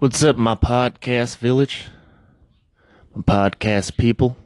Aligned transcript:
What's 0.00 0.22
up, 0.22 0.36
my 0.36 0.54
podcast 0.54 1.38
village? 1.38 1.88
My 3.16 3.22
podcast 3.22 3.96
people. 3.96 4.36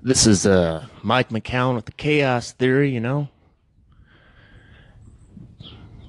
This 0.00 0.26
is 0.26 0.46
uh, 0.46 0.86
Mike 1.02 1.28
McCown 1.28 1.74
with 1.74 1.84
the 1.84 1.92
Chaos 1.92 2.50
Theory, 2.52 2.88
you 2.88 3.00
know. 3.00 3.28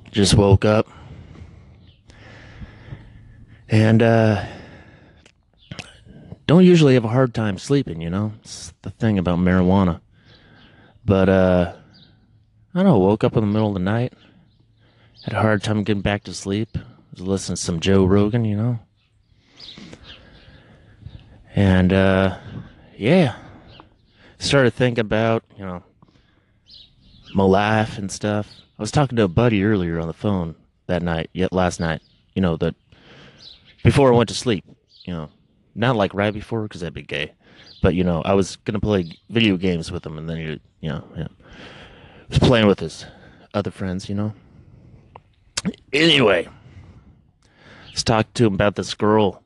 Just 0.10 0.36
woke 0.36 0.64
up. 0.64 0.88
And 3.68 4.02
uh, 4.02 4.46
don't 6.46 6.64
usually 6.64 6.94
have 6.94 7.04
a 7.04 7.10
hard 7.10 7.34
time 7.34 7.58
sleeping, 7.58 8.00
you 8.00 8.10
know. 8.10 8.32
It's 8.40 8.72
the 8.84 8.90
thing 8.90 9.20
about 9.20 9.40
marijuana. 9.40 10.00
But 11.04 11.28
uh, 11.28 11.74
I 12.74 12.78
don't 12.78 12.86
know, 12.86 13.00
woke 13.00 13.26
up 13.26 13.36
in 13.36 13.42
the 13.42 13.52
middle 13.52 13.68
of 13.68 13.74
the 13.74 13.82
night. 13.82 14.14
Had 15.26 15.34
a 15.34 15.42
hard 15.42 15.62
time 15.62 15.84
getting 15.84 16.02
back 16.02 16.24
to 16.24 16.34
sleep 16.34 16.78
was 17.18 17.28
listening 17.28 17.56
to 17.56 17.62
some 17.62 17.80
Joe 17.80 18.06
Rogan, 18.06 18.46
you 18.46 18.56
know. 18.56 18.80
And 21.56 21.92
uh, 21.92 22.38
yeah, 22.96 23.36
started 24.38 24.72
thinking 24.72 25.02
about 25.02 25.44
you 25.58 25.66
know 25.66 25.84
my 27.34 27.44
life 27.44 27.98
and 27.98 28.12
stuff. 28.12 28.48
I 28.78 28.82
was 28.82 28.92
talking 28.92 29.16
to 29.16 29.24
a 29.24 29.28
buddy 29.28 29.64
earlier 29.64 30.00
on 30.00 30.08
the 30.08 30.14
phone 30.14 30.56
that 30.86 31.02
night, 31.02 31.30
yet 31.34 31.52
last 31.52 31.80
night. 31.80 32.02
You 32.36 32.42
know 32.42 32.58
that 32.58 32.76
before 33.84 34.14
I 34.14 34.16
went 34.16 34.30
to 34.30 34.36
sleep. 34.36 34.64
You 35.06 35.14
know, 35.14 35.30
not 35.74 35.96
like 35.96 36.14
right 36.14 36.34
before 36.34 36.64
because 36.64 36.82
that'd 36.82 36.94
be 36.94 37.02
gay. 37.02 37.32
But 37.82 37.96
you 37.96 38.04
know, 38.04 38.22
I 38.24 38.34
was 38.34 38.58
gonna 38.58 38.80
play 38.80 39.12
video 39.30 39.58
games 39.58 39.92
with 39.92 40.06
him, 40.06 40.18
and 40.18 40.30
then 40.30 40.38
you 40.38 40.60
you 40.82 40.90
know, 40.90 41.04
yeah, 41.18 41.28
was 42.30 42.40
playing 42.40 42.68
with 42.68 42.80
his 42.80 43.06
other 43.56 43.72
friends. 43.72 44.08
You 44.08 44.16
know. 44.16 44.34
Anyway, 45.92 46.48
was 47.98 48.04
talking 48.04 48.32
to 48.36 48.46
him 48.46 48.54
about 48.54 48.76
this 48.76 48.94
girl 48.94 49.42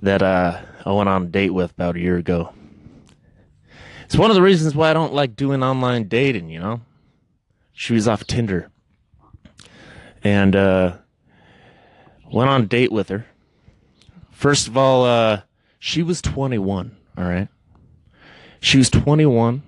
that 0.00 0.22
uh, 0.22 0.62
I 0.86 0.92
went 0.92 1.10
on 1.10 1.24
a 1.24 1.26
date 1.26 1.50
with 1.50 1.72
about 1.72 1.96
a 1.96 2.00
year 2.00 2.16
ago. 2.16 2.54
It's 4.04 4.16
one 4.16 4.30
of 4.30 4.34
the 4.34 4.40
reasons 4.40 4.74
why 4.74 4.88
I 4.88 4.94
don't 4.94 5.12
like 5.12 5.36
doing 5.36 5.62
online 5.62 6.08
dating, 6.08 6.48
you 6.48 6.58
know? 6.58 6.80
She 7.74 7.92
was 7.92 8.08
off 8.08 8.26
Tinder. 8.26 8.70
And 10.24 10.56
uh, 10.56 10.96
went 12.32 12.48
on 12.48 12.62
a 12.62 12.66
date 12.66 12.92
with 12.92 13.10
her. 13.10 13.26
First 14.30 14.66
of 14.66 14.78
all, 14.78 15.04
uh, 15.04 15.42
she 15.78 16.02
was 16.02 16.22
21, 16.22 16.96
all 17.18 17.24
right? 17.24 17.48
She 18.60 18.78
was 18.78 18.88
21, 18.88 19.62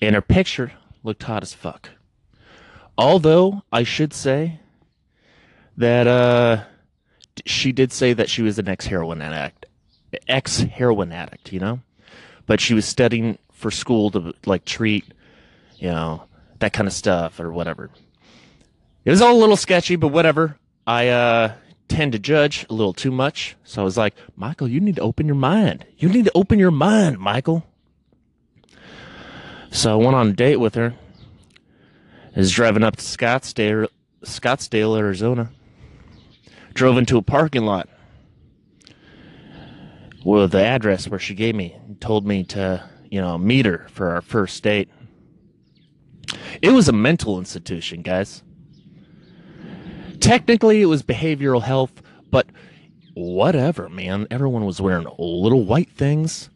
and 0.00 0.14
her 0.14 0.22
picture 0.22 0.74
looked 1.02 1.24
hot 1.24 1.42
as 1.42 1.54
fuck. 1.54 1.90
Although, 2.96 3.64
I 3.72 3.82
should 3.82 4.14
say, 4.14 4.59
that 5.80 6.06
uh, 6.06 6.62
she 7.46 7.72
did 7.72 7.90
say 7.90 8.12
that 8.12 8.28
she 8.28 8.42
was 8.42 8.58
an 8.58 8.68
ex 8.68 8.86
heroin 8.86 9.22
addict, 9.22 9.64
ex 10.28 10.58
heroin 10.60 11.10
addict, 11.10 11.52
you 11.52 11.58
know, 11.58 11.80
but 12.46 12.60
she 12.60 12.74
was 12.74 12.84
studying 12.84 13.38
for 13.50 13.70
school 13.70 14.10
to 14.10 14.34
like 14.44 14.66
treat, 14.66 15.04
you 15.78 15.88
know, 15.88 16.24
that 16.58 16.74
kind 16.74 16.86
of 16.86 16.92
stuff 16.92 17.40
or 17.40 17.50
whatever. 17.50 17.90
It 19.06 19.10
was 19.10 19.22
all 19.22 19.34
a 19.34 19.40
little 19.40 19.56
sketchy, 19.56 19.96
but 19.96 20.08
whatever. 20.08 20.58
I 20.86 21.08
uh, 21.08 21.54
tend 21.88 22.12
to 22.12 22.18
judge 22.18 22.66
a 22.68 22.74
little 22.74 22.92
too 22.92 23.10
much, 23.10 23.56
so 23.64 23.80
I 23.80 23.84
was 23.84 23.96
like, 23.96 24.14
Michael, 24.36 24.68
you 24.68 24.80
need 24.80 24.96
to 24.96 25.02
open 25.02 25.26
your 25.26 25.36
mind. 25.36 25.86
You 25.96 26.10
need 26.10 26.26
to 26.26 26.32
open 26.34 26.58
your 26.58 26.70
mind, 26.70 27.18
Michael. 27.18 27.64
So 29.70 29.92
I 29.92 30.04
went 30.04 30.14
on 30.14 30.28
a 30.28 30.32
date 30.32 30.56
with 30.56 30.74
her. 30.74 30.94
I 32.36 32.38
was 32.38 32.50
driving 32.50 32.82
up 32.82 32.96
to 32.96 33.02
Scottsdale, 33.02 33.88
Scottsdale, 34.24 34.98
Arizona 34.98 35.50
drove 36.74 36.98
into 36.98 37.18
a 37.18 37.22
parking 37.22 37.64
lot 37.64 37.88
with 40.24 40.52
the 40.52 40.64
address 40.64 41.08
where 41.08 41.18
she 41.18 41.34
gave 41.34 41.54
me 41.54 41.76
told 42.00 42.26
me 42.26 42.44
to 42.44 42.88
you 43.10 43.20
know 43.20 43.38
meet 43.38 43.66
her 43.66 43.86
for 43.90 44.10
our 44.10 44.20
first 44.20 44.62
date. 44.62 44.88
It 46.62 46.70
was 46.70 46.88
a 46.88 46.92
mental 46.92 47.38
institution 47.38 48.02
guys. 48.02 48.42
Technically 50.20 50.82
it 50.82 50.86
was 50.86 51.02
behavioral 51.02 51.62
health 51.62 52.02
but 52.30 52.46
whatever 53.14 53.88
man. 53.88 54.26
Everyone 54.30 54.64
was 54.64 54.80
wearing 54.80 55.06
little 55.18 55.64
white 55.64 55.90
things. 55.90 56.50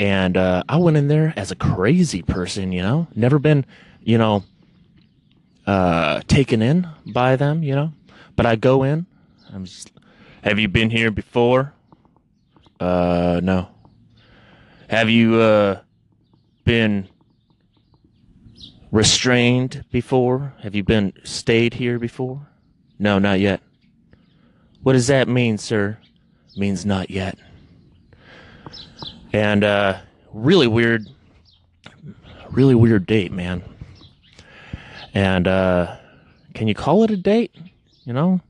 And 0.00 0.36
uh, 0.36 0.62
i 0.68 0.76
went 0.76 0.96
in 0.96 1.08
there 1.08 1.32
as 1.36 1.50
a 1.50 1.56
crazy 1.56 2.22
person 2.22 2.72
you 2.72 2.82
know? 2.82 3.08
Never 3.14 3.38
been 3.38 3.64
you 4.02 4.18
know 4.18 4.44
uh, 5.66 6.22
taken 6.28 6.62
in 6.62 6.88
by 7.06 7.36
them 7.36 7.62
you 7.62 7.74
know? 7.74 7.92
But 8.36 8.46
i 8.46 8.56
go 8.56 8.82
in 8.82 9.06
I'm 9.52 9.64
just. 9.64 9.92
Have 10.42 10.58
you 10.58 10.68
been 10.68 10.90
here 10.90 11.10
before? 11.10 11.74
Uh, 12.80 13.40
no. 13.42 13.68
Have 14.88 15.10
you 15.10 15.40
uh 15.40 15.80
been 16.64 17.08
restrained 18.90 19.84
before? 19.92 20.54
Have 20.62 20.74
you 20.74 20.82
been 20.82 21.12
stayed 21.24 21.74
here 21.74 21.98
before? 21.98 22.48
No, 22.98 23.18
not 23.18 23.38
yet. 23.38 23.60
What 24.82 24.94
does 24.94 25.08
that 25.08 25.28
mean, 25.28 25.58
sir? 25.58 25.98
means 26.56 26.84
not 26.86 27.10
yet. 27.10 27.38
And 29.32 29.62
uh 29.62 29.98
really 30.32 30.66
weird 30.66 31.06
really 32.50 32.74
weird 32.74 33.06
date, 33.06 33.30
man. 33.30 33.62
And 35.12 35.46
uh 35.46 35.96
can 36.54 36.66
you 36.66 36.74
call 36.74 37.04
it 37.04 37.10
a 37.10 37.16
date? 37.16 37.54
You 38.04 38.14
know? 38.14 38.40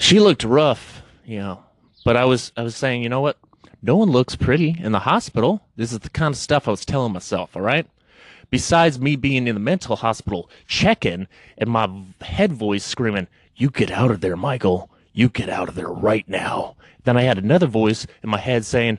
She 0.00 0.18
looked 0.18 0.44
rough, 0.44 1.02
you 1.24 1.38
know. 1.38 1.62
But 2.04 2.16
I 2.16 2.24
was 2.24 2.52
I 2.56 2.62
was 2.62 2.74
saying, 2.74 3.02
you 3.02 3.08
know 3.08 3.20
what? 3.20 3.36
No 3.82 3.96
one 3.96 4.10
looks 4.10 4.34
pretty 4.34 4.76
in 4.78 4.92
the 4.92 5.00
hospital. 5.00 5.62
This 5.76 5.92
is 5.92 6.00
the 6.00 6.10
kind 6.10 6.32
of 6.32 6.38
stuff 6.38 6.66
I 6.66 6.70
was 6.70 6.84
telling 6.84 7.12
myself, 7.12 7.54
all 7.54 7.62
right? 7.62 7.86
Besides 8.50 8.98
me 8.98 9.16
being 9.16 9.46
in 9.46 9.54
the 9.54 9.60
mental 9.60 9.96
hospital 9.96 10.50
checking 10.66 11.28
and 11.56 11.70
my 11.70 11.88
head 12.22 12.52
voice 12.52 12.84
screaming, 12.84 13.28
You 13.54 13.70
get 13.70 13.90
out 13.90 14.10
of 14.10 14.20
there, 14.20 14.36
Michael. 14.36 14.90
You 15.12 15.28
get 15.28 15.48
out 15.48 15.68
of 15.68 15.74
there 15.74 15.88
right 15.88 16.28
now. 16.28 16.76
Then 17.04 17.16
I 17.16 17.22
had 17.22 17.38
another 17.38 17.66
voice 17.66 18.06
in 18.22 18.30
my 18.30 18.38
head 18.38 18.64
saying, 18.64 18.98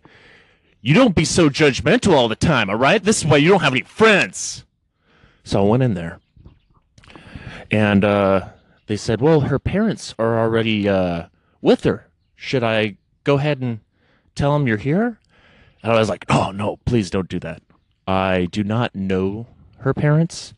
You 0.82 0.94
don't 0.94 1.16
be 1.16 1.26
so 1.26 1.50
judgmental 1.50 2.14
all 2.14 2.28
the 2.28 2.36
time, 2.36 2.70
all 2.70 2.76
right? 2.78 3.04
This 3.04 3.20
is 3.20 3.26
why 3.26 3.38
you 3.38 3.50
don't 3.50 3.62
have 3.62 3.74
any 3.74 3.82
friends. 3.82 4.66
So 5.44 5.66
I 5.66 5.68
went 5.68 5.84
in 5.84 5.96
there. 5.96 6.20
And 7.72 8.06
uh 8.06 8.50
they 8.92 8.98
said, 8.98 9.22
"Well, 9.22 9.40
her 9.40 9.58
parents 9.58 10.14
are 10.20 10.38
already 10.38 10.90
uh, 10.90 11.28
with 11.62 11.86
her. 11.86 12.10
Should 12.36 12.62
I 12.62 12.98
go 13.24 13.38
ahead 13.38 13.62
and 13.62 13.80
tell 14.36 14.52
them 14.52 14.68
you're 14.68 14.76
here?" 14.76 15.18
And 15.82 15.94
I 15.94 15.98
was 15.98 16.10
like, 16.10 16.26
"Oh 16.28 16.52
no, 16.52 16.76
please 16.84 17.10
don't 17.10 17.30
do 17.30 17.40
that. 17.40 17.62
I 18.06 18.50
do 18.52 18.66
not 18.66 18.94
know 18.94 19.48
her 19.78 19.94
parents." 19.94 20.54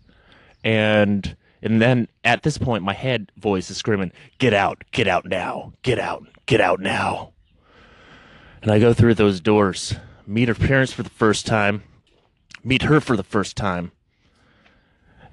And 0.64 1.38
and 1.62 1.80
then 1.80 2.08
at 2.24 2.42
this 2.42 2.58
point, 2.58 2.84
my 2.84 2.94
head 2.94 3.32
voice 3.38 3.70
is 3.70 3.78
screaming, 3.78 4.12
"Get 4.40 4.52
out! 4.52 4.84
Get 4.90 5.08
out 5.08 5.26
now! 5.26 5.74
Get 5.84 6.00
out! 6.00 6.26
Get 6.48 6.60
out 6.60 6.80
now!" 6.80 7.34
And 8.64 8.72
I 8.72 8.80
go 8.80 8.96
through 8.96 9.14
those 9.14 9.42
doors, 9.42 9.94
meet 10.26 10.48
her 10.48 10.56
parents 10.56 10.92
for 10.92 11.04
the 11.04 11.12
first 11.12 11.46
time, 11.46 11.84
meet 12.64 12.82
her 12.82 13.00
for 13.00 13.16
the 13.16 13.22
first 13.22 13.56
time, 13.56 13.92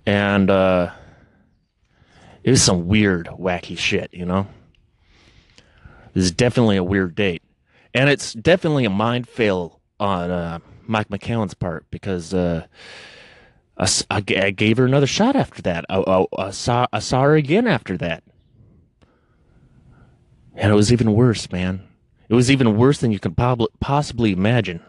and 0.05 0.51
uh, 0.51 0.91
it 2.43 2.51
was 2.51 2.63
some 2.63 2.87
weird, 2.87 3.27
wacky 3.27 3.77
shit, 3.77 4.13
you 4.13 4.25
know? 4.25 4.47
This 6.15 6.25
is 6.25 6.33
definitely 6.33 6.77
a 6.77 6.85
weird 6.85 7.15
date. 7.15 7.43
And 7.95 8.09
it's 8.09 8.33
definitely 8.33 8.85
a 8.85 8.91
mind 8.91 9.29
fail 9.29 9.81
on 9.99 10.31
uh, 10.31 10.59
Mike 10.87 11.09
McCown's 11.09 11.55
part 11.55 11.87
because 11.91 12.33
uh, 12.33 12.67
I, 13.77 13.89
I, 14.11 14.21
gave 14.51 14.77
her 14.79 14.85
another 14.85 15.07
shot 15.07 15.37
after 15.37 15.63
that. 15.63 15.85
I, 15.89 15.99
I, 15.99 16.27
I, 16.39 16.51
saw, 16.51 16.87
I 16.93 17.01
saw 17.01 17.23
her 17.23 17.35
again 17.35 17.67
after 17.67 17.97
that. 17.99 18.23
And 20.55 20.73
it 20.73 20.75
was 20.75 20.93
even 20.93 21.15
worse, 21.15 21.51
man. 21.51 21.87
It 22.29 22.35
was 22.35 22.51
even 22.51 22.77
worse 22.77 22.99
than 22.99 23.13
you 23.13 23.19
could 23.19 23.37
possibly 23.81 24.33
imagine. 24.33 24.83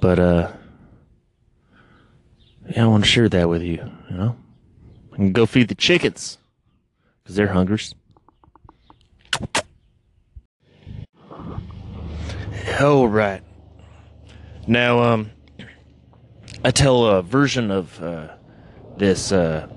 But, 0.00 0.18
uh, 0.18 0.52
yeah, 2.70 2.84
I 2.84 2.86
want 2.86 3.04
to 3.04 3.10
share 3.10 3.28
that 3.28 3.48
with 3.48 3.62
you, 3.62 3.90
you 4.10 4.16
know? 4.16 4.36
And 5.16 5.32
go 5.32 5.46
feed 5.46 5.68
the 5.68 5.74
chickens 5.74 6.38
because 7.22 7.36
they're 7.36 7.48
hungry. 7.48 7.78
All 12.80 13.08
right. 13.08 13.42
Now, 14.66 15.00
um, 15.02 15.30
I 16.64 16.70
tell 16.70 17.04
a 17.06 17.22
version 17.22 17.70
of 17.70 18.02
uh, 18.02 18.28
this 18.96 19.32
uh, 19.32 19.68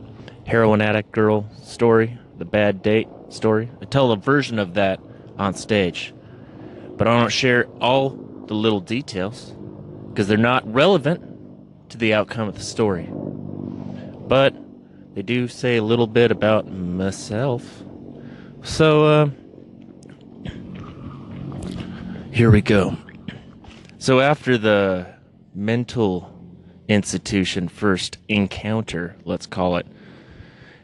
heroin 0.45 0.81
addict 0.81 1.12
girl 1.12 1.50
story, 1.62 2.18
the 2.38 2.45
bad 2.45 2.81
date 2.81 3.07
story. 3.30 3.69
I 3.81 3.86
tell 3.86 4.12
a 4.12 4.18
version 4.18 4.57
of 4.60 4.74
that 4.75 5.00
on 5.38 5.54
stage, 5.54 6.13
but 6.95 7.07
I 7.07 7.19
don't 7.19 7.31
share 7.31 7.68
all 7.81 8.10
the 8.48 8.56
little 8.56 8.80
details 8.80 9.54
because 10.10 10.28
they're 10.28 10.38
not 10.38 10.72
relevant 10.72 11.90
to 11.90 11.98
the 11.98 12.13
outcome 12.13 12.48
of 12.48 12.56
the 12.56 12.63
story. 12.63 13.10
But 13.12 14.56
they 15.18 15.24
do 15.24 15.48
say 15.48 15.78
a 15.78 15.84
little 15.84 16.06
bit 16.06 16.30
about 16.30 16.72
myself. 16.72 17.64
So, 18.62 19.06
uh, 19.08 19.30
here 22.31 22.52
we 22.52 22.62
go. 22.62 22.96
So, 23.98 24.19
after 24.19 24.60
the 24.60 25.08
mental 25.56 26.31
institution 26.88 27.68
first 27.68 28.19
encounter, 28.28 29.16
let's 29.25 29.48
call 29.48 29.78
it, 29.78 29.88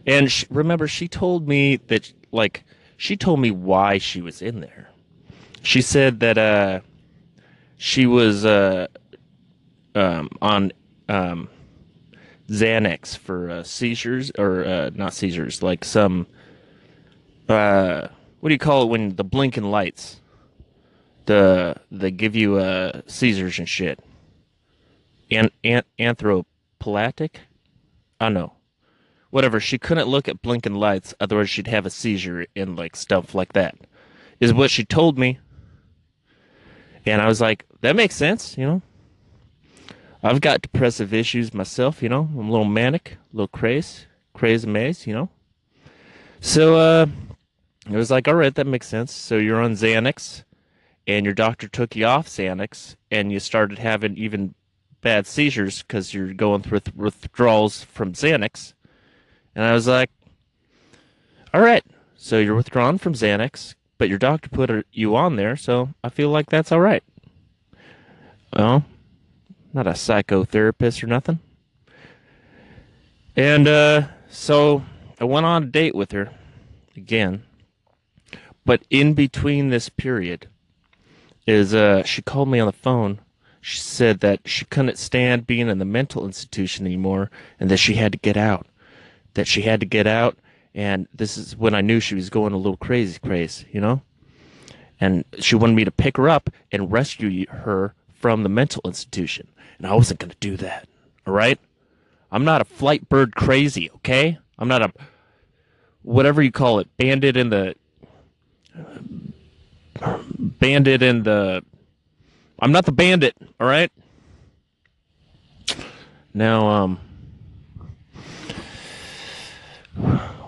and 0.07 0.33
remember, 0.49 0.87
she 0.87 1.07
told 1.07 1.47
me 1.47 1.75
that, 1.75 2.11
like, 2.31 2.63
she 2.97 3.15
told 3.15 3.39
me 3.39 3.51
why 3.51 3.99
she 3.99 4.19
was 4.19 4.41
in 4.41 4.61
there. 4.61 4.89
She 5.61 5.79
said 5.79 6.21
that, 6.21 6.39
uh, 6.39 6.79
she 7.77 8.07
was, 8.07 8.45
uh, 8.45 8.87
um, 9.93 10.29
on, 10.41 10.71
um, 11.07 11.49
Xanax 12.49 13.17
for 13.17 13.49
uh, 13.49 13.63
seizures 13.63 14.31
or 14.37 14.65
uh, 14.65 14.91
not 14.93 15.13
seizures, 15.13 15.63
like 15.63 15.83
some 15.85 16.27
uh, 17.49 18.07
what 18.39 18.49
do 18.49 18.55
you 18.55 18.59
call 18.59 18.83
it 18.83 18.89
when 18.89 19.15
the 19.15 19.23
blinking 19.23 19.63
lights? 19.63 20.19
The 21.25 21.77
they 21.91 22.11
give 22.11 22.35
you 22.35 22.57
uh, 22.57 23.01
seizures 23.07 23.59
and 23.59 23.69
shit. 23.69 23.99
An, 25.31 25.49
an 25.63 25.83
anthropolatic? 25.97 27.35
I 28.19 28.25
don't 28.25 28.33
know. 28.33 28.53
Whatever. 29.29 29.59
She 29.59 29.77
couldn't 29.77 30.07
look 30.07 30.27
at 30.27 30.41
blinking 30.41 30.75
lights, 30.75 31.13
otherwise 31.19 31.49
she'd 31.49 31.67
have 31.67 31.85
a 31.85 31.89
seizure 31.89 32.45
and 32.55 32.75
like 32.75 32.95
stuff 32.95 33.33
like 33.33 33.53
that. 33.53 33.75
Is 34.39 34.53
what 34.53 34.69
she 34.69 34.83
told 34.83 35.17
me. 35.17 35.39
And 37.05 37.21
I 37.21 37.27
was 37.27 37.41
like, 37.41 37.65
that 37.81 37.95
makes 37.95 38.15
sense, 38.15 38.57
you 38.57 38.65
know. 38.65 38.81
I've 40.23 40.39
got 40.39 40.61
depressive 40.61 41.13
issues 41.13 41.53
myself, 41.53 42.01
you 42.01 42.07
know. 42.07 42.29
I'm 42.31 42.47
a 42.47 42.51
little 42.51 42.65
manic, 42.65 43.17
a 43.33 43.35
little 43.35 43.49
crazy, 43.49 44.05
crazy 44.33 44.67
maze, 44.67 45.05
you 45.05 45.13
know. 45.13 45.29
So 46.39 46.77
uh, 46.77 47.07
it 47.89 47.95
was 47.95 48.09
like, 48.09 48.27
all 48.29 48.35
right, 48.35 48.55
that 48.55 48.65
makes 48.65 48.87
sense. 48.87 49.11
So 49.11 49.37
you're 49.37 49.61
on 49.61 49.73
Xanax, 49.73 50.43
and 51.05 51.25
your 51.25 51.33
doctor 51.33 51.67
took 51.67 51.95
you 51.95 52.05
off 52.05 52.27
Xanax, 52.27 52.95
and 53.11 53.33
you 53.33 53.39
started 53.41 53.79
having 53.79 54.15
even 54.15 54.55
bad 55.01 55.27
seizures 55.27 55.81
because 55.81 56.13
you're 56.13 56.33
going 56.33 56.61
through 56.61 56.79
withdrawals 56.95 57.83
from 57.83 58.13
Xanax. 58.13 58.73
And 59.53 59.65
I 59.65 59.73
was 59.73 59.87
like, 59.87 60.09
all 61.53 61.61
right, 61.61 61.83
so 62.15 62.39
you're 62.39 62.55
withdrawn 62.55 62.97
from 62.97 63.13
Xanax, 63.13 63.75
but 63.97 64.07
your 64.07 64.17
doctor 64.17 64.49
put 64.49 64.85
you 64.93 65.17
on 65.17 65.35
there, 65.35 65.57
so 65.57 65.89
I 66.01 66.07
feel 66.07 66.29
like 66.29 66.49
that's 66.49 66.71
all 66.71 66.79
right. 66.79 67.03
Well, 68.55 68.85
not 69.73 69.87
a 69.87 69.91
psychotherapist 69.91 71.03
or 71.03 71.07
nothing. 71.07 71.39
And 73.35 73.67
uh, 73.67 74.07
so 74.29 74.83
I 75.19 75.25
went 75.25 75.45
on 75.45 75.63
a 75.63 75.65
date 75.65 75.95
with 75.95 76.11
her 76.11 76.31
again. 76.95 77.43
But 78.65 78.83
in 78.89 79.13
between 79.13 79.69
this 79.69 79.89
period 79.89 80.47
is 81.45 81.73
uh, 81.73 82.03
she 82.03 82.21
called 82.21 82.49
me 82.49 82.59
on 82.59 82.67
the 82.67 82.73
phone. 82.73 83.19
She 83.59 83.79
said 83.79 84.19
that 84.19 84.41
she 84.45 84.65
couldn't 84.65 84.97
stand 84.97 85.47
being 85.47 85.69
in 85.69 85.79
the 85.79 85.85
mental 85.85 86.25
institution 86.25 86.85
anymore 86.85 87.31
and 87.59 87.69
that 87.71 87.77
she 87.77 87.95
had 87.95 88.11
to 88.11 88.17
get 88.17 88.37
out. 88.37 88.67
That 89.33 89.47
she 89.47 89.63
had 89.63 89.79
to 89.79 89.85
get 89.85 90.05
out 90.05 90.37
and 90.75 91.07
this 91.13 91.37
is 91.37 91.55
when 91.55 91.75
I 91.75 91.81
knew 91.81 91.99
she 91.99 92.15
was 92.15 92.29
going 92.29 92.53
a 92.53 92.57
little 92.57 92.77
crazy 92.77 93.19
crazy, 93.19 93.67
you 93.71 93.81
know? 93.81 94.01
And 94.99 95.25
she 95.39 95.55
wanted 95.55 95.75
me 95.75 95.83
to 95.85 95.91
pick 95.91 96.17
her 96.17 96.29
up 96.29 96.49
and 96.71 96.91
rescue 96.91 97.45
her 97.47 97.93
from 98.23 98.43
the 98.43 98.47
mental 98.47 98.81
institution 98.85 99.49
and 99.77 99.85
I 99.85 99.93
wasn't 99.95 100.21
going 100.21 100.29
to 100.29 100.37
do 100.39 100.55
that. 100.55 100.87
All 101.27 101.33
right? 101.33 101.59
I'm 102.31 102.45
not 102.45 102.61
a 102.61 102.63
flight 102.63 103.09
bird 103.09 103.35
crazy, 103.35 103.91
okay? 103.95 104.37
I'm 104.57 104.69
not 104.69 104.81
a 104.81 104.93
whatever 106.03 106.41
you 106.41 106.49
call 106.49 106.79
it, 106.79 106.87
bandit 106.95 107.35
in 107.35 107.49
the 107.49 107.75
bandit 110.37 111.01
in 111.01 111.23
the 111.23 111.65
I'm 112.59 112.71
not 112.71 112.85
the 112.85 112.93
bandit, 112.93 113.35
all 113.59 113.67
right? 113.67 113.91
Now 116.33 116.69
um 116.69 116.99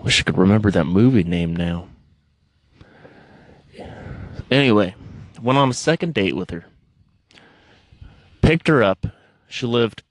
wish 0.02 0.18
I 0.18 0.22
could 0.22 0.38
remember 0.38 0.70
that 0.70 0.86
movie 0.86 1.24
name 1.24 1.54
now. 1.54 1.88
Anyway, 4.50 4.94
went 5.42 5.58
on 5.58 5.68
a 5.68 5.74
second 5.74 6.14
date 6.14 6.34
with 6.34 6.48
her. 6.48 6.64
Picked 8.46 8.68
her 8.68 8.82
up 8.82 9.06
she 9.48 9.66
lived 9.66 10.02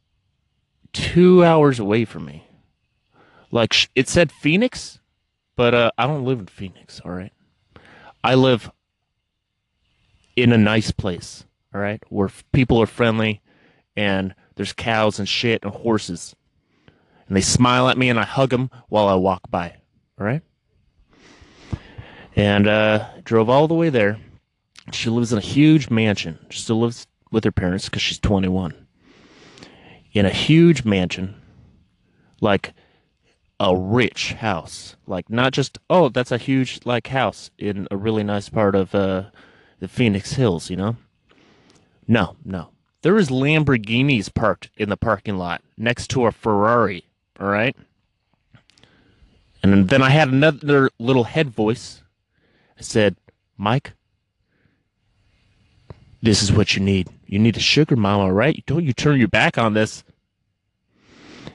two 0.93 1.43
hours 1.43 1.79
away 1.79 2.05
from 2.05 2.25
me. 2.25 2.47
Like 3.51 3.73
it 3.95 4.09
said 4.09 4.31
Phoenix, 4.31 4.99
but 5.55 5.73
uh, 5.73 5.91
I 5.97 6.07
don't 6.07 6.25
live 6.25 6.39
in 6.39 6.47
Phoenix. 6.47 6.99
All 7.03 7.11
right, 7.11 7.31
I 8.23 8.35
live 8.35 8.71
in 10.35 10.51
a 10.51 10.57
nice 10.57 10.91
place. 10.91 11.45
All 11.73 11.81
right, 11.81 12.03
where 12.09 12.29
people 12.51 12.81
are 12.81 12.87
friendly, 12.87 13.41
and 13.95 14.33
there's 14.55 14.73
cows 14.73 15.19
and 15.19 15.27
shit 15.27 15.63
and 15.63 15.73
horses, 15.73 16.35
and 17.27 17.37
they 17.37 17.41
smile 17.41 17.87
at 17.87 17.97
me, 17.97 18.09
and 18.09 18.19
I 18.19 18.23
hug 18.23 18.49
them 18.49 18.69
while 18.89 19.07
I 19.07 19.15
walk 19.15 19.49
by. 19.49 19.75
All 20.19 20.25
right, 20.25 20.41
and 22.35 22.67
uh, 22.67 23.07
drove 23.23 23.49
all 23.49 23.67
the 23.67 23.73
way 23.73 23.89
there. 23.89 24.17
She 24.91 25.09
lives 25.09 25.31
in 25.31 25.37
a 25.37 25.41
huge 25.41 25.89
mansion. 25.89 26.39
She 26.49 26.59
still 26.59 26.81
lives 26.81 27.07
with 27.35 27.43
her 27.43 27.51
parents 27.51 27.85
because 27.85 28.01
she's 28.01 28.17
21 28.17 28.73
in 30.13 30.25
a 30.25 30.29
huge 30.29 30.85
mansion, 30.85 31.35
like 32.39 32.73
a 33.59 33.75
rich 33.75 34.31
house. 34.33 34.95
Like 35.05 35.29
not 35.29 35.51
just 35.51 35.77
oh, 35.89 36.07
that's 36.07 36.31
a 36.31 36.37
huge 36.37 36.79
like 36.85 37.07
house 37.07 37.51
in 37.57 37.89
a 37.91 37.97
really 37.97 38.23
nice 38.23 38.47
part 38.47 38.73
of 38.73 38.95
uh, 38.95 39.25
the 39.79 39.89
Phoenix 39.89 40.31
Hills, 40.31 40.69
you 40.69 40.77
know? 40.77 40.95
No, 42.07 42.37
no. 42.45 42.69
There 43.01 43.17
is 43.17 43.27
Lamborghinis 43.27 44.33
parked 44.33 44.69
in 44.77 44.87
the 44.87 44.95
parking 44.95 45.37
lot 45.37 45.61
next 45.77 46.07
to 46.11 46.27
a 46.27 46.31
Ferrari, 46.31 47.03
all 47.37 47.49
right? 47.49 47.75
And 49.61 49.89
then 49.89 50.01
I 50.01 50.09
had 50.09 50.29
another 50.29 50.89
little 50.99 51.25
head 51.25 51.49
voice. 51.49 52.01
I 52.79 52.81
said, 52.81 53.17
Mike, 53.57 53.91
this 56.21 56.41
is 56.41 56.53
what 56.53 56.75
you 56.75 56.81
need. 56.81 57.09
You 57.25 57.39
need 57.39 57.57
a 57.57 57.61
sugar 57.61 57.95
mama, 57.95 58.31
right? 58.31 58.63
Don't 58.65 58.83
you 58.83 58.93
turn 58.93 59.19
your 59.19 59.27
back 59.27 59.57
on 59.57 59.73
this. 59.73 60.03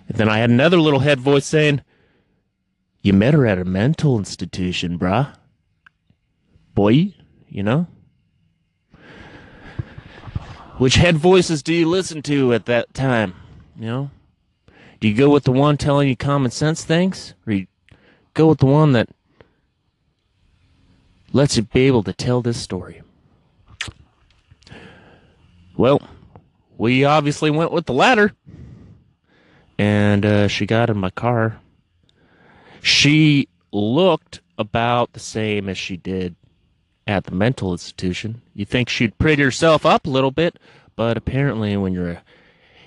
And 0.08 0.18
then 0.18 0.28
I 0.28 0.38
had 0.38 0.50
another 0.50 0.80
little 0.80 1.00
head 1.00 1.20
voice 1.20 1.46
saying, 1.46 1.82
You 3.02 3.12
met 3.12 3.34
her 3.34 3.46
at 3.46 3.58
a 3.58 3.64
mental 3.64 4.18
institution, 4.18 4.98
bruh. 4.98 5.34
Boy, 6.74 7.14
you 7.48 7.62
know? 7.62 7.86
Which 10.78 10.94
head 10.94 11.16
voices 11.16 11.62
do 11.62 11.74
you 11.74 11.88
listen 11.88 12.22
to 12.22 12.54
at 12.54 12.66
that 12.66 12.94
time? 12.94 13.34
You 13.78 13.86
know? 13.86 14.10
Do 14.98 15.08
you 15.08 15.14
go 15.14 15.28
with 15.30 15.44
the 15.44 15.52
one 15.52 15.76
telling 15.76 16.08
you 16.08 16.16
common 16.16 16.50
sense 16.50 16.84
things? 16.84 17.34
Or 17.46 17.52
you 17.52 17.66
go 18.34 18.48
with 18.48 18.58
the 18.58 18.66
one 18.66 18.92
that 18.92 19.08
lets 21.32 21.56
you 21.56 21.62
be 21.62 21.82
able 21.82 22.02
to 22.04 22.12
tell 22.12 22.42
this 22.42 22.60
story? 22.60 23.02
Well, 25.80 26.02
we 26.76 27.04
obviously 27.06 27.50
went 27.50 27.72
with 27.72 27.86
the 27.86 27.94
latter. 27.94 28.34
And 29.78 30.26
uh, 30.26 30.46
she 30.46 30.66
got 30.66 30.90
in 30.90 30.98
my 30.98 31.08
car. 31.08 31.58
She 32.82 33.48
looked 33.72 34.42
about 34.58 35.14
the 35.14 35.20
same 35.20 35.70
as 35.70 35.78
she 35.78 35.96
did 35.96 36.36
at 37.06 37.24
the 37.24 37.30
mental 37.34 37.72
institution. 37.72 38.42
You 38.52 38.66
think 38.66 38.90
she'd 38.90 39.16
pretty 39.16 39.42
herself 39.42 39.86
up 39.86 40.04
a 40.06 40.10
little 40.10 40.30
bit, 40.30 40.58
but 40.96 41.16
apparently, 41.16 41.74
when 41.78 41.94
you're 41.94 42.10
an 42.10 42.18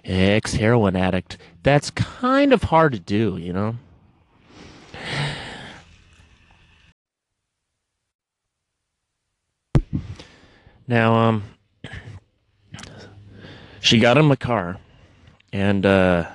ex 0.03 0.53
heroin 0.53 0.95
addict, 0.95 1.39
that's 1.63 1.89
kind 1.89 2.53
of 2.53 2.61
hard 2.61 2.93
to 2.93 2.99
do, 2.99 3.37
you 3.37 3.53
know? 3.53 3.75
Now, 10.87 11.15
um, 11.15 11.43
she 13.83 13.99
got 13.99 14.17
in 14.17 14.25
my 14.25 14.37
car, 14.37 14.77
and 15.51 15.85
uh, 15.85 16.25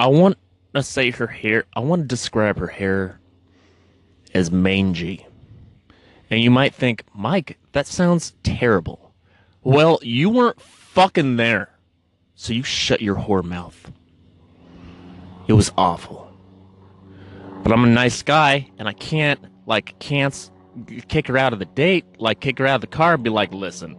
I 0.00 0.06
want 0.06 0.38
to 0.74 0.82
say 0.82 1.10
her 1.10 1.26
hair. 1.26 1.64
I 1.76 1.80
want 1.80 2.02
to 2.02 2.08
describe 2.08 2.58
her 2.58 2.66
hair 2.66 3.20
as 4.32 4.50
mangy, 4.50 5.26
and 6.30 6.40
you 6.40 6.50
might 6.50 6.74
think, 6.74 7.04
Mike, 7.14 7.58
that 7.72 7.86
sounds 7.86 8.32
terrible. 8.42 9.12
Well, 9.62 9.98
you 10.02 10.30
weren't 10.30 10.58
fucking 10.58 11.36
there, 11.36 11.68
so 12.34 12.54
you 12.54 12.62
shut 12.62 13.02
your 13.02 13.16
whore 13.16 13.44
mouth. 13.44 13.92
It 15.48 15.52
was 15.52 15.70
awful. 15.76 16.32
But 17.62 17.72
I'm 17.72 17.84
a 17.84 17.88
nice 17.88 18.22
guy, 18.22 18.70
and 18.78 18.88
I 18.88 18.94
can't 18.94 19.44
like 19.66 19.98
can't 19.98 20.50
kick 21.08 21.26
her 21.26 21.36
out 21.36 21.52
of 21.52 21.58
the 21.58 21.66
date, 21.66 22.06
like 22.18 22.40
kick 22.40 22.58
her 22.58 22.66
out 22.66 22.76
of 22.76 22.80
the 22.80 22.86
car 22.86 23.14
and 23.14 23.22
be 23.22 23.28
like, 23.28 23.52
listen, 23.52 23.98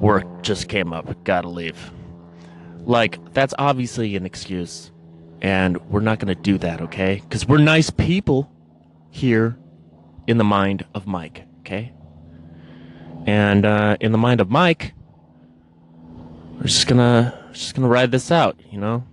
work 0.00 0.42
just 0.42 0.68
came 0.68 0.92
up, 0.92 1.24
gotta 1.24 1.48
leave. 1.48 1.92
Like, 2.80 3.18
that's 3.34 3.54
obviously 3.58 4.16
an 4.16 4.24
excuse. 4.24 4.90
And 5.40 5.76
we're 5.90 6.00
not 6.00 6.18
to 6.34 6.34
do 6.34 6.58
that, 6.58 6.80
okay? 6.80 7.20
Because 7.22 7.46
we're 7.46 7.58
nice 7.58 7.90
people 7.90 8.50
here 9.10 9.56
in 10.26 10.38
the 10.38 10.44
mind 10.44 10.84
of 10.94 11.06
Mike, 11.06 11.44
okay? 11.60 11.92
And 13.26 13.64
uh, 13.64 13.96
in 14.00 14.12
the 14.12 14.18
mind 14.18 14.40
of 14.40 14.50
Mike, 14.50 14.94
we're 16.56 16.64
just 16.64 16.86
gonna 16.86 17.50
just 17.52 17.74
gonna 17.74 17.88
ride 17.88 18.10
this 18.10 18.30
out, 18.30 18.58
you 18.70 18.78
know. 18.78 19.04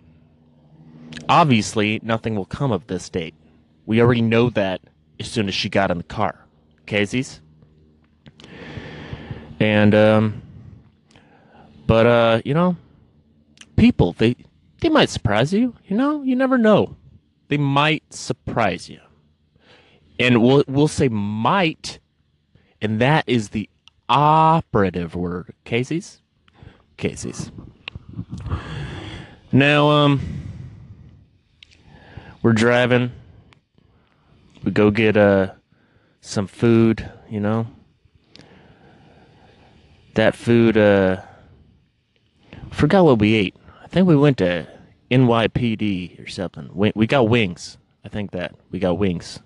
Obviously, 1.29 1.99
nothing 2.01 2.35
will 2.35 2.45
come 2.45 2.71
of 2.71 2.87
this 2.87 3.09
date. 3.09 3.35
We 3.85 4.01
already 4.01 4.21
know 4.21 4.49
that 4.51 4.81
as 5.19 5.29
soon 5.29 5.47
as 5.47 5.53
she 5.53 5.69
got 5.69 5.91
in 5.91 5.97
the 5.97 6.03
car, 6.03 6.45
Casey's. 6.85 7.41
And 9.59 9.93
um, 9.93 10.41
but 11.85 12.05
uh, 12.05 12.41
you 12.45 12.53
know, 12.53 12.77
people 13.75 14.13
they 14.13 14.35
they 14.81 14.89
might 14.89 15.09
surprise 15.09 15.53
you. 15.53 15.75
You 15.87 15.97
know, 15.97 16.23
you 16.23 16.35
never 16.35 16.57
know. 16.57 16.95
They 17.47 17.57
might 17.57 18.13
surprise 18.13 18.89
you, 18.89 18.99
and 20.19 20.41
we'll 20.41 20.63
we'll 20.67 20.87
say 20.87 21.07
might, 21.09 21.99
and 22.81 22.99
that 23.01 23.23
is 23.27 23.49
the 23.49 23.69
operative 24.09 25.15
word. 25.15 25.53
Casey's, 25.63 26.21
Casey's. 26.97 27.51
Now, 29.51 29.89
um, 29.89 30.21
we're 32.41 32.53
driving. 32.53 33.11
We 34.63 34.71
go 34.71 34.89
get 34.89 35.17
uh 35.17 35.53
some 36.21 36.47
food. 36.47 37.09
You 37.29 37.39
know, 37.39 37.67
that 40.15 40.35
food. 40.35 40.77
Uh, 40.77 41.21
forgot 42.75 43.05
what 43.05 43.19
we 43.19 43.33
ate. 43.33 43.55
I 43.83 43.87
think 43.87 44.07
we 44.07 44.15
went 44.15 44.37
to 44.39 44.67
NYPD 45.09 46.23
or 46.23 46.27
something. 46.27 46.69
We, 46.73 46.91
we 46.95 47.07
got 47.07 47.29
wings. 47.29 47.77
I 48.03 48.09
think 48.09 48.31
that 48.31 48.55
we 48.71 48.79
got 48.79 48.97
wings. 48.97 49.39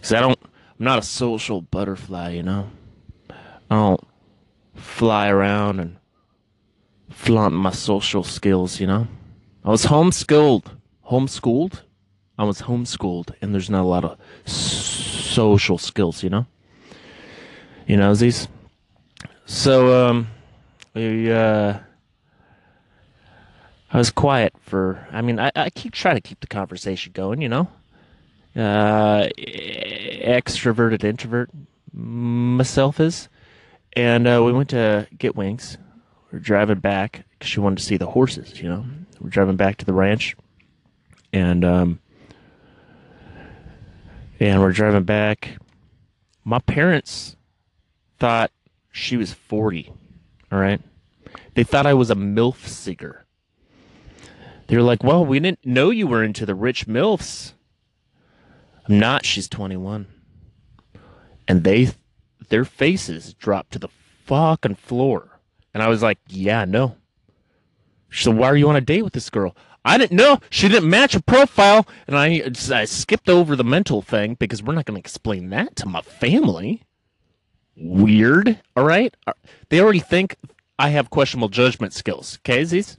Cause 0.00 0.12
I 0.12 0.20
don't. 0.20 0.38
I'm 0.42 0.84
not 0.84 0.98
a 0.98 1.02
social 1.02 1.62
butterfly, 1.62 2.30
you 2.30 2.42
know. 2.42 2.70
I 3.70 3.74
don't 3.74 4.06
fly 4.74 5.28
around 5.28 5.80
and 5.80 5.96
flaunt 7.10 7.54
my 7.54 7.70
social 7.70 8.22
skills, 8.22 8.80
you 8.80 8.86
know. 8.86 9.06
I 9.64 9.70
was 9.70 9.86
homeschooled. 9.86 10.66
Homeschooled? 11.10 11.82
I 12.36 12.44
was 12.44 12.62
homeschooled, 12.62 13.34
and 13.40 13.54
there's 13.54 13.70
not 13.70 13.82
a 13.82 13.88
lot 13.88 14.04
of 14.04 14.18
social 14.48 15.78
skills, 15.78 16.22
you 16.22 16.30
know. 16.30 16.46
You 17.86 17.96
know 17.96 18.14
these. 18.14 18.48
So 19.46 20.08
um, 20.08 20.28
we 20.94 21.30
uh, 21.32 21.78
I 23.94 23.98
was 23.98 24.10
quiet 24.10 24.54
for. 24.60 25.06
I 25.12 25.22
mean, 25.22 25.38
I, 25.38 25.52
I 25.54 25.70
keep 25.70 25.92
trying 25.92 26.16
to 26.16 26.20
keep 26.20 26.40
the 26.40 26.48
conversation 26.48 27.12
going, 27.12 27.40
you 27.40 27.48
know. 27.48 27.68
Uh, 28.56 29.28
extroverted 29.38 31.02
introvert 31.04 31.50
myself 31.92 32.98
is, 33.00 33.28
and 33.94 34.26
uh, 34.26 34.42
we 34.44 34.52
went 34.52 34.70
to 34.70 35.06
get 35.16 35.36
wings. 35.36 35.78
We 36.30 36.38
are 36.38 36.40
driving 36.40 36.78
back 36.80 37.24
because 37.32 37.50
she 37.50 37.60
wanted 37.60 37.78
to 37.78 37.84
see 37.84 37.96
the 37.96 38.06
horses. 38.06 38.60
You 38.60 38.68
know, 38.68 38.84
we're 39.20 39.30
driving 39.30 39.56
back 39.56 39.76
to 39.78 39.84
the 39.84 39.92
ranch, 39.92 40.36
and 41.32 41.64
um, 41.64 42.00
and 44.40 44.60
we're 44.60 44.72
driving 44.72 45.04
back. 45.04 45.56
My 46.44 46.58
parents 46.58 47.36
thought 48.18 48.50
she 48.90 49.16
was 49.16 49.32
forty. 49.32 49.92
All 50.54 50.60
right, 50.60 50.80
they 51.54 51.64
thought 51.64 51.84
I 51.86 51.94
was 51.94 52.10
a 52.10 52.14
milf 52.14 52.66
seeker. 52.66 53.26
They 54.68 54.76
were 54.76 54.82
like, 54.82 55.02
"Well, 55.02 55.26
we 55.26 55.40
didn't 55.40 55.66
know 55.66 55.90
you 55.90 56.06
were 56.06 56.22
into 56.22 56.46
the 56.46 56.54
rich 56.54 56.86
milfs." 56.86 57.54
I'm 58.88 58.98
not. 58.98 59.26
She's 59.26 59.48
21, 59.48 60.06
and 61.48 61.64
they, 61.64 61.88
their 62.50 62.64
faces 62.64 63.34
dropped 63.34 63.72
to 63.72 63.78
the 63.78 63.88
fucking 64.26 64.76
floor 64.76 65.34
and 65.74 65.82
I 65.82 65.88
was 65.88 66.02
like, 66.02 66.18
yeah, 66.28 66.64
no. 66.64 66.96
She 68.08 68.24
said, 68.24 68.36
why 68.36 68.46
are 68.46 68.56
you 68.56 68.68
on 68.68 68.76
a 68.76 68.80
date 68.80 69.02
with 69.02 69.12
this 69.12 69.28
girl? 69.28 69.56
I 69.84 69.98
didn't 69.98 70.16
know. 70.16 70.38
She 70.48 70.68
didn't 70.68 70.88
match 70.88 71.16
a 71.16 71.22
profile. 71.22 71.86
And 72.06 72.16
I, 72.16 72.48
I 72.72 72.84
skipped 72.84 73.28
over 73.28 73.56
the 73.56 73.64
mental 73.64 74.00
thing 74.00 74.34
because 74.34 74.62
we're 74.62 74.74
not 74.74 74.86
going 74.86 74.94
to 74.94 75.00
explain 75.00 75.50
that 75.50 75.74
to 75.76 75.86
my 75.86 76.00
family. 76.00 76.84
Weird. 77.76 78.60
All 78.76 78.84
right. 78.84 79.14
Uh, 79.26 79.32
they 79.68 79.80
already 79.80 80.00
think 80.00 80.36
I 80.78 80.90
have 80.90 81.10
questionable 81.10 81.48
judgment 81.48 81.92
skills. 81.92 82.38
Okay, 82.40 82.64
Z's? 82.64 82.98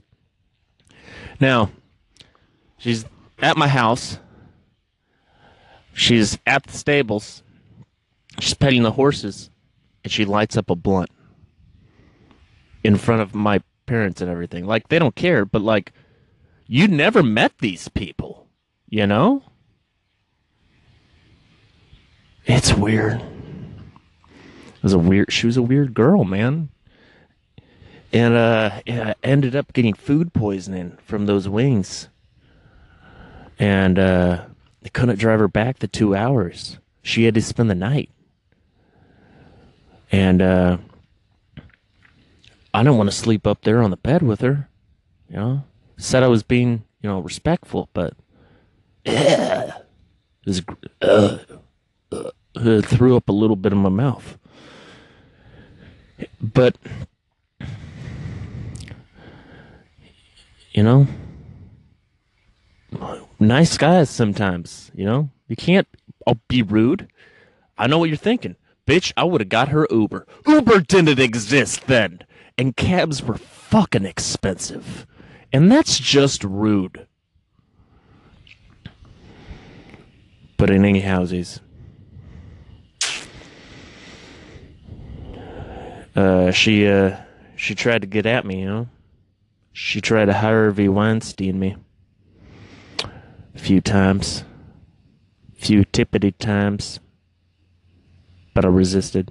Now, 1.40 1.70
she's 2.78 3.04
at 3.40 3.56
my 3.56 3.68
house. 3.68 4.18
She's 5.92 6.38
at 6.46 6.64
the 6.64 6.72
stables. 6.72 7.42
She's 8.40 8.54
petting 8.54 8.82
the 8.82 8.92
horses. 8.92 9.50
And 10.04 10.12
she 10.12 10.24
lights 10.24 10.56
up 10.56 10.70
a 10.70 10.76
blunt 10.76 11.10
in 12.84 12.96
front 12.96 13.22
of 13.22 13.34
my 13.34 13.60
parents 13.86 14.20
and 14.20 14.30
everything. 14.30 14.66
Like 14.66 14.88
they 14.88 14.98
don't 14.98 15.16
care, 15.16 15.44
but 15.44 15.62
like 15.62 15.92
you 16.66 16.86
never 16.86 17.22
met 17.22 17.58
these 17.58 17.88
people, 17.88 18.46
you 18.88 19.06
know? 19.06 19.42
It's 22.44 22.72
weird. 22.72 23.22
Was 24.86 24.92
a 24.92 24.98
weird 25.00 25.32
she 25.32 25.46
was 25.46 25.56
a 25.56 25.62
weird 25.62 25.94
girl, 25.94 26.22
man. 26.22 26.68
And 28.12 28.34
uh 28.34 28.70
I 28.86 29.16
ended 29.24 29.56
up 29.56 29.72
getting 29.72 29.94
food 29.94 30.32
poisoning 30.32 30.96
from 31.04 31.26
those 31.26 31.48
wings. 31.48 32.08
And 33.58 33.98
uh 33.98 34.44
they 34.82 34.90
couldn't 34.90 35.18
drive 35.18 35.40
her 35.40 35.48
back 35.48 35.80
the 35.80 35.88
2 35.88 36.14
hours. 36.14 36.78
She 37.02 37.24
had 37.24 37.34
to 37.34 37.42
spend 37.42 37.68
the 37.68 37.74
night. 37.74 38.10
And 40.12 40.40
uh 40.40 40.76
I 42.72 42.84
didn't 42.84 42.98
want 42.98 43.10
to 43.10 43.16
sleep 43.16 43.44
up 43.44 43.62
there 43.62 43.82
on 43.82 43.90
the 43.90 43.96
bed 43.96 44.22
with 44.22 44.40
her. 44.40 44.68
You 45.28 45.36
know, 45.36 45.64
said 45.96 46.22
I 46.22 46.28
was 46.28 46.44
being, 46.44 46.84
you 47.00 47.10
know, 47.10 47.18
respectful, 47.18 47.88
but 47.92 48.14
yeah, 49.04 49.78
it 49.78 50.46
was, 50.46 50.62
uh, 51.02 51.38
uh, 52.12 52.30
it 52.54 52.86
threw 52.86 53.16
up 53.16 53.28
a 53.28 53.32
little 53.32 53.56
bit 53.56 53.72
in 53.72 53.78
my 53.78 53.88
mouth. 53.88 54.38
But 56.40 56.76
you 60.72 60.82
know, 60.82 61.06
nice 63.38 63.76
guys 63.76 64.10
sometimes. 64.10 64.90
You 64.94 65.04
know, 65.04 65.30
you 65.48 65.56
can't. 65.56 65.88
I'll 66.26 66.40
be 66.48 66.62
rude. 66.62 67.08
I 67.78 67.86
know 67.86 67.98
what 67.98 68.08
you're 68.08 68.16
thinking, 68.16 68.56
bitch. 68.86 69.12
I 69.16 69.24
would 69.24 69.40
have 69.40 69.48
got 69.48 69.68
her 69.68 69.86
Uber. 69.90 70.26
Uber 70.46 70.80
didn't 70.80 71.18
exist 71.18 71.86
then 71.86 72.22
and 72.58 72.76
cabs 72.76 73.22
were 73.22 73.38
fucking 73.38 74.04
expensive. 74.04 75.06
And 75.52 75.70
that's 75.70 75.98
just 75.98 76.42
rude. 76.44 77.06
But 80.56 80.70
in 80.70 80.84
any 80.84 81.00
houses, 81.00 81.60
uh, 86.16 86.50
she 86.50 86.88
uh, 86.88 87.16
she 87.56 87.74
tried 87.74 88.00
to 88.00 88.06
get 88.06 88.26
at 88.26 88.46
me, 88.46 88.60
you 88.60 88.66
know. 88.66 88.88
She 89.72 90.00
tried 90.00 90.24
to 90.24 90.32
Harvey 90.32 90.88
Weinstein 90.88 91.58
me 91.58 91.76
a 93.54 93.58
few 93.58 93.82
times, 93.82 94.42
a 95.56 95.60
few 95.60 95.84
tippity 95.84 96.36
times, 96.38 96.98
but 98.54 98.64
I 98.64 98.68
resisted 98.68 99.30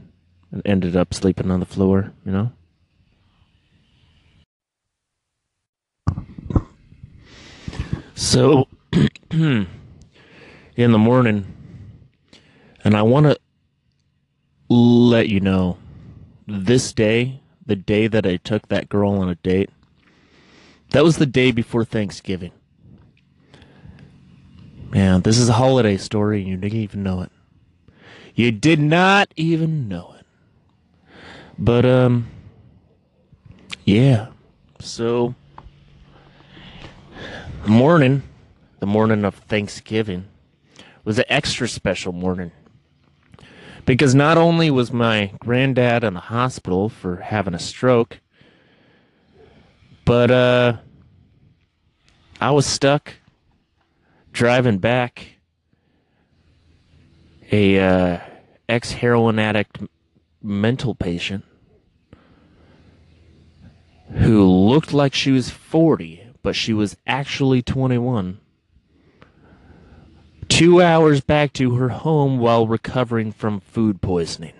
and 0.51 0.61
ended 0.65 0.95
up 0.95 1.15
sleeping 1.15 1.49
on 1.49 1.59
the 1.59 1.65
floor, 1.65 2.13
you 2.23 2.31
know. 2.31 2.51
So, 8.13 8.67
in 9.31 9.67
the 10.75 10.97
morning, 10.97 11.45
and 12.83 12.95
I 12.95 13.01
want 13.01 13.25
to 13.25 13.37
let 14.69 15.27
you 15.27 15.39
know 15.39 15.77
this 16.47 16.93
day, 16.93 17.41
the 17.65 17.75
day 17.75 18.07
that 18.07 18.25
I 18.25 18.37
took 18.37 18.67
that 18.67 18.89
girl 18.89 19.11
on 19.11 19.29
a 19.29 19.35
date, 19.35 19.69
that 20.91 21.03
was 21.03 21.17
the 21.17 21.25
day 21.25 21.51
before 21.51 21.83
Thanksgiving. 21.83 22.51
Man, 24.89 25.21
this 25.21 25.37
is 25.37 25.49
a 25.49 25.53
holiday 25.53 25.97
story, 25.97 26.41
and 26.41 26.49
you 26.49 26.57
didn't 26.57 26.79
even 26.79 27.03
know 27.03 27.21
it. 27.21 27.31
You 28.35 28.51
did 28.51 28.79
not 28.79 29.29
even 29.35 29.87
know 29.87 30.15
it. 30.19 30.25
But, 31.57 31.85
um, 31.85 32.27
yeah. 33.83 34.27
So, 34.79 35.35
the 37.63 37.69
morning, 37.69 38.23
the 38.79 38.85
morning 38.85 39.25
of 39.25 39.35
Thanksgiving, 39.35 40.25
was 41.03 41.17
an 41.17 41.25
extra 41.29 41.67
special 41.67 42.13
morning. 42.13 42.51
Because 43.85 44.15
not 44.15 44.37
only 44.37 44.71
was 44.71 44.91
my 44.91 45.31
granddad 45.39 46.03
in 46.03 46.15
the 46.15 46.19
hospital 46.19 46.89
for 46.89 47.17
having 47.17 47.53
a 47.53 47.59
stroke, 47.59 48.19
But 50.05 50.31
uh 50.31 50.77
I 52.39 52.51
was 52.51 52.65
stuck 52.65 53.13
driving 54.31 54.79
back 54.79 55.37
a 57.51 57.79
uh, 57.79 58.19
ex 58.67 58.91
heroin 58.91 59.39
addict 59.39 59.79
mental 60.41 60.93
patient 60.93 61.45
who 64.11 64.43
looked 64.45 64.93
like 64.93 65.13
she 65.13 65.31
was 65.31 65.49
40, 65.49 66.27
but 66.43 66.55
she 66.55 66.73
was 66.73 66.97
actually 67.07 67.61
21. 67.61 68.39
Two 70.55 70.81
hours 70.81 71.19
back 71.19 71.51
to 71.51 71.75
her 71.75 71.89
home 71.89 72.39
while 72.39 72.65
recovering 72.65 73.33
from 73.33 73.59
food 73.59 74.01
poisoning. 74.01 74.53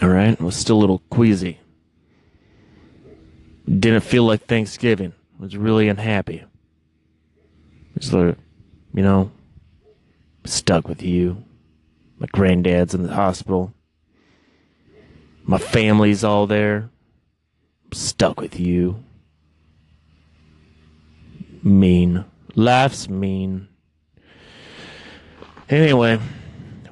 All 0.00 0.08
right, 0.08 0.40
was 0.40 0.56
still 0.56 0.78
a 0.78 0.80
little 0.80 1.02
queasy. 1.10 1.60
Didn't 3.66 4.00
feel 4.00 4.24
like 4.24 4.46
Thanksgiving. 4.46 5.12
Was 5.38 5.58
really 5.58 5.88
unhappy. 5.88 6.42
Was 7.96 8.14
like, 8.14 8.38
you 8.94 9.02
know, 9.02 9.30
stuck 10.46 10.88
with 10.88 11.02
you. 11.02 11.44
My 12.18 12.28
granddad's 12.32 12.94
in 12.94 13.02
the 13.02 13.12
hospital. 13.12 13.74
My 15.44 15.58
family's 15.58 16.24
all 16.24 16.46
there. 16.46 16.88
Stuck 17.92 18.40
with 18.40 18.58
you. 18.58 19.04
Mean. 21.62 22.24
Life's 22.54 23.08
mean. 23.08 23.68
Anyway, 25.68 26.18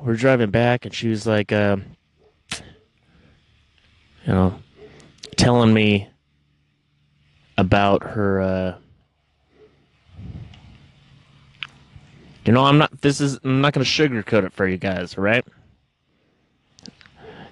we're 0.01 0.17
driving 0.17 0.51
back, 0.51 0.85
and 0.85 0.95
she 0.95 1.09
was 1.09 1.27
like, 1.27 1.53
uh, 1.53 1.77
you 2.53 2.59
know, 4.33 4.59
telling 5.37 5.75
me 5.75 6.09
about 7.59 8.03
her. 8.03 8.41
Uh, 8.41 8.75
you 12.47 12.53
know, 12.53 12.65
I'm 12.65 12.79
not. 12.79 13.03
This 13.03 13.21
is. 13.21 13.39
I'm 13.45 13.61
not 13.61 13.75
going 13.75 13.85
to 13.85 13.91
sugarcoat 13.91 14.45
it 14.45 14.53
for 14.53 14.67
you 14.67 14.79
guys, 14.79 15.19
right? 15.19 15.45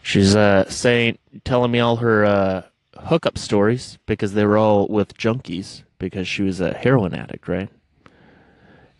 She's 0.03 0.35
uh, 0.35 0.69
saying, 0.71 1.19
telling 1.45 1.71
me 1.71 1.81
all 1.81 1.97
her 1.97 2.25
uh, 2.25 2.63
hookup 2.97 3.37
stories 3.37 3.99
because 4.07 4.33
they 4.33 4.47
were 4.47 4.57
all 4.57 4.89
with 4.89 5.19
junkies 5.19 5.83
because 5.99 6.27
she 6.27 6.43
was 6.43 6.61
a 6.63 6.73
heroin 6.73 7.15
addict, 7.15 7.47
right? 7.47 7.69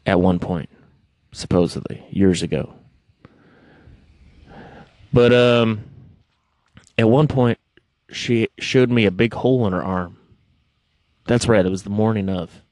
At 0.09 0.23
one 0.23 0.39
point, 0.39 0.71
supposedly 1.33 2.03
years 2.09 2.43
ago. 2.43 2.73
But 5.13 5.35
um, 5.35 5.85
at 6.97 7.11
one 7.11 7.29
point, 7.29 7.59
she 8.11 8.49
showed 8.59 8.91
me 8.91 9.05
a 9.05 9.11
big 9.11 9.35
hole 9.35 9.67
in 9.67 9.75
her 9.75 9.85
arm. 9.85 10.17
That's 11.27 11.47
right. 11.47 11.67
It 11.67 11.69
was 11.69 11.83
the 11.83 11.91
morning 11.91 12.31
of. 12.31 12.63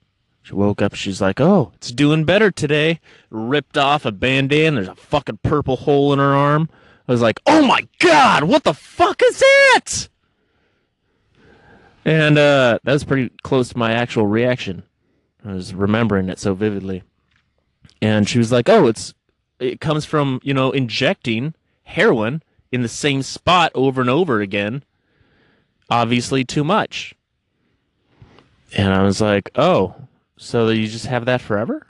She 0.45 0.55
woke 0.55 0.81
up. 0.81 0.95
She's 0.95 1.21
like, 1.21 1.39
"Oh, 1.39 1.73
it's 1.75 1.93
doing 1.93 2.25
better 2.25 2.51
today." 2.51 3.01
Ripped 3.29 3.77
off 3.77 4.07
a 4.07 4.13
band-aid. 4.13 4.73
There's 4.73 4.89
a 4.89 4.95
fucking 4.95 5.41
purple 5.43 5.77
hole 5.77 6.15
in 6.15 6.19
her 6.19 6.35
arm. 6.35 6.71
I 7.07 7.13
was 7.13 7.21
like, 7.21 7.39
"Oh 7.45 7.67
my 7.67 7.87
god, 7.99 8.45
what 8.45 8.65
the 8.65 8.73
fuck 8.73 9.21
is 9.23 9.41
that?" 9.41 10.09
And 12.07 12.39
uh, 12.39 12.79
that 12.83 12.93
was 12.95 13.05
pretty 13.05 13.31
close 13.43 13.69
to 13.69 13.79
my 13.79 13.93
actual 13.93 14.27
reaction. 14.27 14.85
I 15.45 15.53
was 15.53 15.75
remembering 15.75 16.31
it 16.31 16.39
so 16.39 16.55
vividly. 16.55 17.03
And 18.03 18.29
she 18.29 18.39
was 18.39 18.53
like, 18.53 18.69
"Oh, 18.69 18.87
it's 18.87 19.15
it 19.59 19.81
comes 19.81 20.05
from 20.05 20.41
you 20.43 20.55
know 20.55 20.71
injecting 20.71 21.55
heroin 21.85 22.43
in 22.71 22.83
the 22.83 22.89
same 22.89 23.23
spot 23.23 23.73
over 23.75 24.01
and 24.01 24.11
over 24.11 24.41
again. 24.41 24.85
Obviously, 25.91 26.45
too 26.45 26.65
much." 26.65 27.15
And 28.77 28.93
I 28.93 29.03
was 29.03 29.21
like, 29.21 29.51
"Oh, 29.55 29.95
so 30.37 30.69
you 30.69 30.89
just 30.89 31.07
have 31.07 31.25
that 31.25 31.41
forever?" 31.41 31.87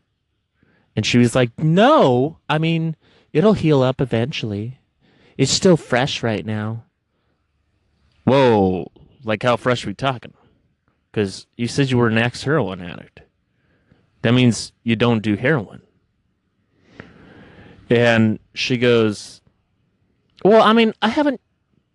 And 0.95 1.05
she 1.05 1.19
was 1.19 1.35
like, 1.35 1.59
"No, 1.59 2.39
I 2.49 2.59
mean, 2.59 2.97
it'll 3.33 3.55
heal 3.55 3.83
up 3.83 4.01
eventually." 4.01 4.79
It's 5.37 5.53
still 5.53 5.77
fresh 5.77 6.23
right 6.23 6.47
now. 6.47 6.85
Whoa, 8.25 8.91
like 9.23 9.43
how 9.43 9.57
fresh 9.57 9.85
we 9.85 9.95
talking? 9.95 10.33
Because 11.11 11.47
you 11.57 11.69
said 11.69 11.91
you 11.91 11.99
were 11.99 12.09
an 12.09 12.19
ex 12.19 12.43
heroin 12.43 12.81
addict. 12.81 13.21
That 14.23 14.35
means 14.35 14.73
you 14.83 14.97
don't 14.97 15.23
do 15.23 15.37
heroin. 15.37 15.83
And 17.89 18.39
she 18.55 18.77
goes, 18.77 19.41
Well, 20.45 20.63
I 20.63 20.73
mean, 20.73 20.93
I 21.03 21.09
haven't 21.09 21.41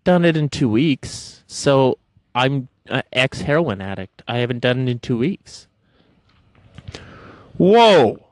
done 0.04 0.24
it 0.24 0.36
in 0.36 0.48
two 0.48 0.68
weeks, 0.68 1.44
so 1.46 1.98
I'm 2.34 2.68
an 2.86 3.02
ex 3.12 3.42
heroin 3.42 3.80
addict. 3.80 4.22
I 4.26 4.38
haven't 4.38 4.60
done 4.60 4.86
it 4.86 4.90
in 4.90 4.98
two 4.98 5.18
weeks. 5.18 5.66
Whoa. 7.56 8.24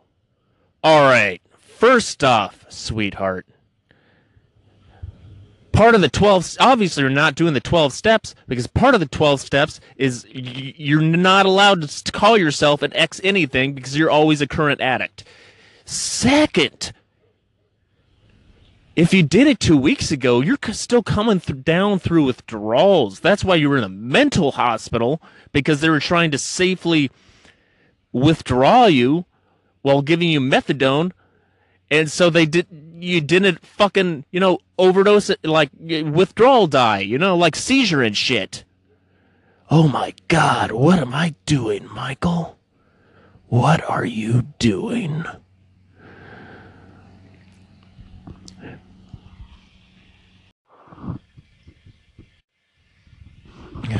All 0.83 1.03
right. 1.03 1.41
First 1.59 2.25
off, 2.25 2.65
sweetheart, 2.69 3.47
part 5.73 5.95
of 5.95 6.01
the 6.01 6.09
12 6.09 6.57
obviously 6.61 7.03
you're 7.03 7.11
not 7.11 7.35
doing 7.35 7.55
the 7.55 7.61
12 7.61 7.93
steps 7.93 8.35
because 8.49 8.67
part 8.67 8.93
of 8.93 9.01
the 9.01 9.07
12 9.07 9.41
steps 9.41 9.81
is 9.97 10.27
you're 10.31 11.01
not 11.01 11.47
allowed 11.47 11.89
to 11.89 12.13
call 12.13 12.37
yourself 12.37 12.83
an 12.83 12.95
ex 12.95 13.21
anything 13.25 13.73
because 13.73 13.97
you're 13.97 14.11
always 14.11 14.43
a 14.43 14.47
current 14.47 14.81
addict 14.81 15.25
second 15.87 16.93
if 18.97 19.15
you 19.15 19.23
did 19.23 19.47
it 19.47 19.61
two 19.61 19.77
weeks 19.77 20.11
ago 20.11 20.41
you're 20.41 20.59
still 20.73 21.03
coming 21.03 21.41
th- 21.41 21.65
down 21.65 21.99
through 21.99 22.25
withdrawals. 22.25 23.21
That's 23.21 23.45
why 23.45 23.57
you 23.57 23.69
were 23.69 23.79
in 23.79 23.85
a 23.85 23.89
mental 23.89 24.53
hospital 24.53 25.23
because 25.53 25.81
they 25.81 25.89
were 25.89 26.01
trying 26.01 26.31
to 26.33 26.39
safely 26.39 27.11
withdraw 28.13 28.87
you 28.87 29.25
while 29.83 30.03
giving 30.03 30.29
you 30.29 30.41
methadone. 30.41 31.13
And 31.91 32.11
so 32.11 32.31
they 32.31 32.47
did 32.47 32.67
you 32.99 33.21
didn't 33.21 33.65
fucking 33.65 34.25
you 34.31 34.41
know 34.41 34.59
overdose 34.79 35.31
like 35.43 35.71
withdrawal 35.79 36.67
die 36.67 37.01
you 37.01 37.19
know 37.19 37.37
like 37.37 37.57
seizure 37.57 38.03
and 38.03 38.17
shit. 38.17 38.65
Oh 39.71 39.89
my 39.89 40.15
god 40.29 40.73
what 40.73 40.99
am 40.99 41.15
i 41.15 41.35
doing 41.47 41.89
michael? 41.93 42.59
What 43.49 43.83
are 43.89 44.05
you 44.05 44.43
doing 44.59 45.25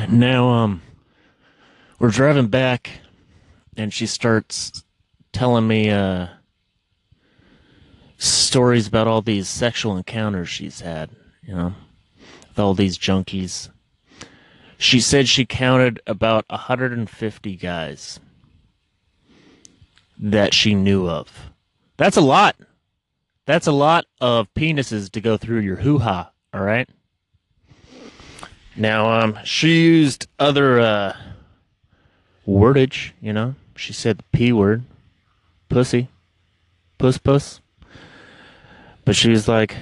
now 0.09 0.47
um 0.49 0.81
we're 1.99 2.09
driving 2.09 2.47
back 2.47 2.89
and 3.77 3.93
she 3.93 4.05
starts 4.05 4.83
telling 5.31 5.67
me 5.67 5.89
uh 5.89 6.27
stories 8.21 8.87
about 8.87 9.07
all 9.07 9.21
these 9.21 9.49
sexual 9.49 9.97
encounters 9.97 10.47
she's 10.47 10.81
had, 10.81 11.09
you 11.41 11.55
know, 11.55 11.73
with 12.49 12.59
all 12.59 12.75
these 12.75 12.97
junkies. 12.97 13.69
She 14.77 14.99
said 14.99 15.27
she 15.27 15.45
counted 15.45 15.99
about 16.05 16.45
150 16.49 17.55
guys 17.55 18.19
that 20.19 20.53
she 20.53 20.75
knew 20.75 21.09
of. 21.09 21.51
That's 21.97 22.17
a 22.17 22.21
lot. 22.21 22.55
That's 23.45 23.67
a 23.67 23.71
lot 23.71 24.05
of 24.19 24.53
penises 24.53 25.11
to 25.11 25.21
go 25.21 25.37
through 25.37 25.59
your 25.59 25.77
hoo 25.77 25.97
ha, 25.99 26.31
all 26.53 26.61
right? 26.61 26.87
Now, 28.75 29.19
um, 29.19 29.37
she 29.43 29.83
used 29.83 30.27
other 30.39 30.79
uh, 30.79 31.15
wordage, 32.47 33.11
you 33.21 33.33
know. 33.33 33.55
She 33.75 33.93
said 33.93 34.19
the 34.19 34.23
P 34.31 34.51
word, 34.53 34.83
pussy, 35.69 36.09
puss 36.97 37.17
puss. 37.17 37.59
But 39.03 39.15
she 39.15 39.29
was 39.29 39.47
like, 39.47 39.75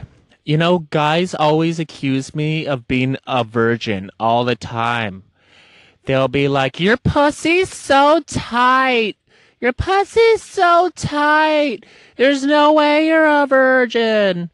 you 0.45 0.57
know, 0.57 0.79
guys 0.79 1.35
always 1.35 1.79
accuse 1.79 2.33
me 2.33 2.65
of 2.65 2.87
being 2.87 3.17
a 3.27 3.43
virgin 3.43 4.09
all 4.19 4.45
the 4.45 4.55
time. 4.55 5.23
They'll 6.05 6.27
be 6.27 6.47
like, 6.47 6.79
your 6.79 6.97
pussy's 6.97 7.69
so 7.69 8.21
tight. 8.25 9.17
Your 9.59 9.73
pussy's 9.73 10.41
so 10.41 10.89
tight. 10.95 11.85
There's 12.15 12.43
no 12.43 12.73
way 12.73 13.07
you're 13.07 13.27
a 13.27 13.45
virgin. 13.45 14.49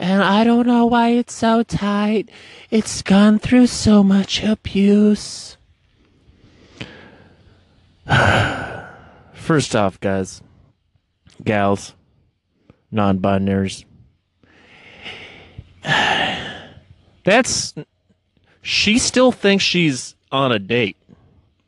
And 0.00 0.22
I 0.22 0.44
don't 0.44 0.66
know 0.66 0.86
why 0.86 1.10
it's 1.10 1.34
so 1.34 1.62
tight. 1.62 2.30
It's 2.70 3.02
gone 3.02 3.38
through 3.38 3.66
so 3.66 4.02
much 4.02 4.42
abuse. 4.42 5.58
First 9.34 9.76
off, 9.76 10.00
guys, 10.00 10.40
gals, 11.44 11.92
non 12.90 13.18
binaries. 13.18 13.84
That's. 17.24 17.74
She 18.62 18.98
still 18.98 19.32
thinks 19.32 19.64
she's 19.64 20.14
on 20.32 20.50
a 20.50 20.58
date. 20.58 20.96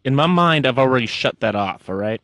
In 0.04 0.14
my 0.14 0.26
mind, 0.26 0.66
I've 0.66 0.78
already 0.78 1.06
shut 1.06 1.38
that 1.40 1.54
off, 1.54 1.86
all 1.90 1.96
right? 1.96 2.22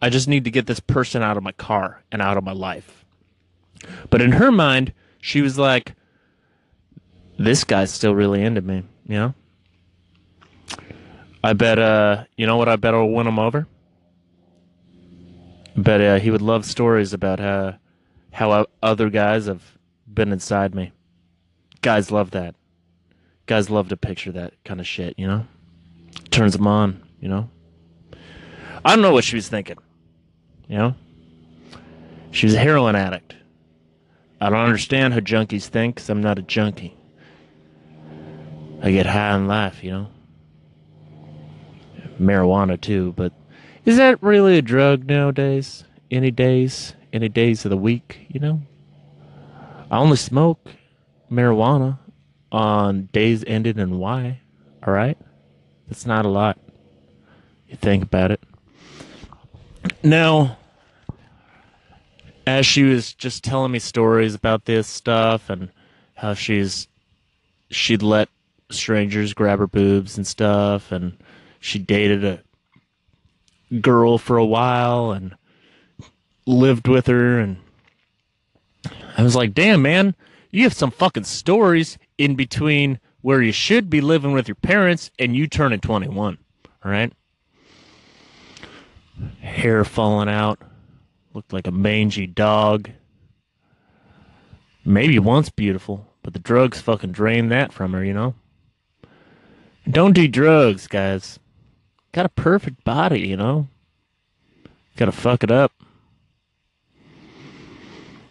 I 0.00 0.10
just 0.10 0.26
need 0.26 0.42
to 0.44 0.50
get 0.50 0.66
this 0.66 0.80
person 0.80 1.22
out 1.22 1.36
of 1.36 1.44
my 1.44 1.52
car 1.52 2.02
and 2.10 2.20
out 2.20 2.36
of 2.36 2.42
my 2.42 2.52
life. 2.52 3.04
But 4.10 4.20
in 4.20 4.32
her 4.32 4.50
mind, 4.50 4.92
she 5.22 5.40
was 5.40 5.56
like, 5.56 5.94
this 7.38 7.62
guy's 7.64 7.92
still 7.92 8.14
really 8.14 8.42
into 8.42 8.60
me, 8.60 8.82
you 9.06 9.14
know? 9.14 9.34
I 11.44 11.54
bet, 11.54 11.78
uh, 11.78 12.24
you 12.36 12.46
know 12.46 12.56
what 12.56 12.68
I 12.68 12.76
bet 12.76 12.92
I'll 12.92 13.08
win 13.08 13.28
him 13.28 13.38
over? 13.38 13.66
I 15.76 15.80
bet 15.80 16.00
uh, 16.00 16.18
he 16.18 16.30
would 16.30 16.42
love 16.42 16.64
stories 16.64 17.12
about 17.12 17.40
uh, 17.40 17.72
how 18.32 18.66
other 18.82 19.10
guys 19.10 19.46
have 19.46 19.78
been 20.12 20.32
inside 20.32 20.74
me. 20.74 20.92
Guys 21.82 22.10
love 22.10 22.32
that. 22.32 22.56
Guys 23.46 23.70
love 23.70 23.88
to 23.90 23.96
picture 23.96 24.32
that 24.32 24.54
kind 24.64 24.80
of 24.80 24.86
shit, 24.86 25.14
you 25.16 25.26
know? 25.26 25.46
Turns 26.30 26.52
them 26.54 26.66
on, 26.66 27.00
you 27.20 27.28
know? 27.28 27.48
I 28.84 28.90
don't 28.90 29.02
know 29.02 29.12
what 29.12 29.24
she 29.24 29.36
was 29.36 29.48
thinking, 29.48 29.78
you 30.68 30.78
know? 30.78 30.94
She 32.32 32.46
was 32.46 32.54
a 32.54 32.58
heroin 32.58 32.96
addict. 32.96 33.36
I 34.42 34.50
don't 34.50 34.58
understand 34.58 35.14
how 35.14 35.20
junkies 35.20 35.66
think 35.66 35.94
because 35.94 36.10
I'm 36.10 36.20
not 36.20 36.36
a 36.36 36.42
junkie. 36.42 36.96
I 38.82 38.90
get 38.90 39.06
high 39.06 39.36
and 39.36 39.46
laugh, 39.46 39.84
you 39.84 39.92
know? 39.92 40.08
Marijuana 42.20 42.80
too, 42.80 43.12
but 43.12 43.32
is 43.84 43.98
that 43.98 44.20
really 44.20 44.58
a 44.58 44.62
drug 44.62 45.06
nowadays? 45.06 45.84
Any 46.10 46.32
days? 46.32 46.96
Any 47.12 47.28
days 47.28 47.64
of 47.64 47.70
the 47.70 47.76
week, 47.76 48.26
you 48.30 48.40
know? 48.40 48.60
I 49.92 49.98
only 49.98 50.16
smoke 50.16 50.70
marijuana 51.30 52.00
on 52.50 53.10
days 53.12 53.44
ended 53.46 53.78
in 53.78 54.00
Y, 54.00 54.40
alright? 54.84 55.18
That's 55.86 56.04
not 56.04 56.24
a 56.24 56.28
lot. 56.28 56.58
You 57.68 57.76
think 57.76 58.02
about 58.02 58.32
it. 58.32 58.42
Now, 60.02 60.58
as 62.46 62.66
she 62.66 62.82
was 62.82 63.14
just 63.14 63.44
telling 63.44 63.72
me 63.72 63.78
stories 63.78 64.34
about 64.34 64.64
this 64.64 64.86
stuff 64.86 65.48
and 65.50 65.70
how 66.14 66.34
she's 66.34 66.88
she'd 67.70 68.02
let 68.02 68.28
strangers 68.70 69.34
grab 69.34 69.58
her 69.58 69.66
boobs 69.66 70.16
and 70.16 70.26
stuff 70.26 70.92
and 70.92 71.16
she 71.60 71.78
dated 71.78 72.24
a 72.24 72.42
girl 73.80 74.18
for 74.18 74.36
a 74.36 74.44
while 74.44 75.12
and 75.12 75.34
lived 76.46 76.88
with 76.88 77.06
her 77.06 77.38
and 77.38 77.56
I 79.16 79.22
was 79.22 79.36
like, 79.36 79.54
"Damn, 79.54 79.82
man, 79.82 80.14
you 80.50 80.62
have 80.64 80.72
some 80.72 80.90
fucking 80.90 81.24
stories 81.24 81.98
in 82.18 82.34
between 82.34 82.98
where 83.20 83.42
you 83.42 83.52
should 83.52 83.88
be 83.88 84.00
living 84.00 84.32
with 84.32 84.48
your 84.48 84.54
parents 84.56 85.10
and 85.18 85.36
you 85.36 85.46
turning 85.46 85.80
21." 85.80 86.38
All 86.84 86.90
right? 86.90 87.12
Hair 89.40 89.84
falling 89.84 90.28
out, 90.28 90.58
looked 91.34 91.52
like 91.52 91.66
a 91.66 91.72
mangy 91.72 92.26
dog. 92.26 92.90
Maybe 94.84 95.18
once 95.18 95.50
beautiful, 95.50 96.06
but 96.22 96.32
the 96.32 96.38
drugs 96.38 96.80
fucking 96.80 97.12
drained 97.12 97.50
that 97.52 97.72
from 97.72 97.92
her, 97.92 98.04
you 98.04 98.12
know? 98.12 98.34
Don't 99.88 100.12
do 100.12 100.28
drugs, 100.28 100.86
guys. 100.86 101.38
Got 102.12 102.26
a 102.26 102.30
perfect 102.30 102.84
body, 102.84 103.20
you 103.20 103.36
know? 103.36 103.68
Gotta 104.96 105.12
fuck 105.12 105.42
it 105.42 105.50
up. 105.50 105.72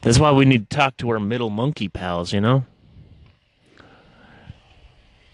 That's 0.02 0.20
why 0.20 0.32
we 0.32 0.46
need 0.46 0.70
to 0.70 0.76
talk 0.76 0.98
to 0.98 1.10
our 1.10 1.20
middle 1.20 1.50
monkey 1.50 1.88
pals, 1.88 2.34
you 2.34 2.42
know? 2.42 2.66